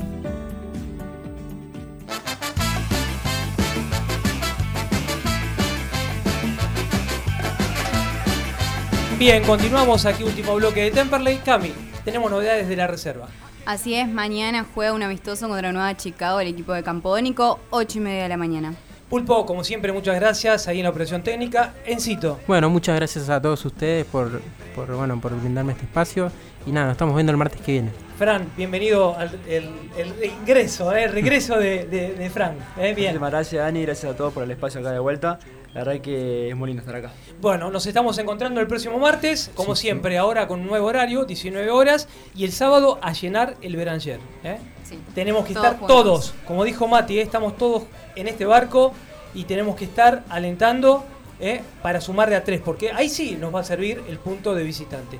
[9.21, 11.37] Bien, continuamos aquí, último bloque de Temperley.
[11.45, 11.71] Cami,
[12.03, 13.27] tenemos novedades de la reserva.
[13.67, 18.01] Así es, mañana juega un amistoso contra Nueva Chicago, el equipo de Campodónico, 8 y
[18.01, 18.73] media de la mañana.
[19.11, 21.75] Pulpo, como siempre, muchas gracias ahí en la operación técnica.
[21.85, 22.39] Encito.
[22.47, 24.41] Bueno, muchas gracias a todos ustedes por,
[24.73, 26.31] por, bueno, por brindarme este espacio.
[26.65, 27.91] Y nada, nos estamos viendo el martes que viene.
[28.17, 32.55] Fran, bienvenido al el, el regreso, eh, el regreso de, de, de Fran.
[32.77, 33.09] Eh, bien.
[33.09, 33.81] Muchísimas gracias, Dani.
[33.81, 35.39] Gracias a todos por el espacio acá de vuelta.
[35.73, 37.13] La verdad que es muy lindo estar acá.
[37.39, 40.17] Bueno, nos estamos encontrando el próximo martes, como sí, siempre, sí.
[40.17, 44.19] ahora con un nuevo horario, 19 horas, y el sábado a llenar el Beranger.
[44.43, 44.57] ¿eh?
[44.83, 44.99] Sí.
[45.15, 46.03] Tenemos que todos estar juntos.
[46.03, 47.21] todos, como dijo Mati, ¿eh?
[47.21, 47.83] estamos todos
[48.15, 48.93] en este barco
[49.33, 51.05] y tenemos que estar alentando
[51.39, 51.61] ¿eh?
[51.81, 54.63] para sumar de a tres, porque ahí sí nos va a servir el punto de
[54.63, 55.19] visitante.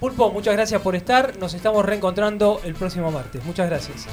[0.00, 3.44] Pulpo, muchas gracias por estar, nos estamos reencontrando el próximo martes.
[3.44, 4.06] Muchas gracias.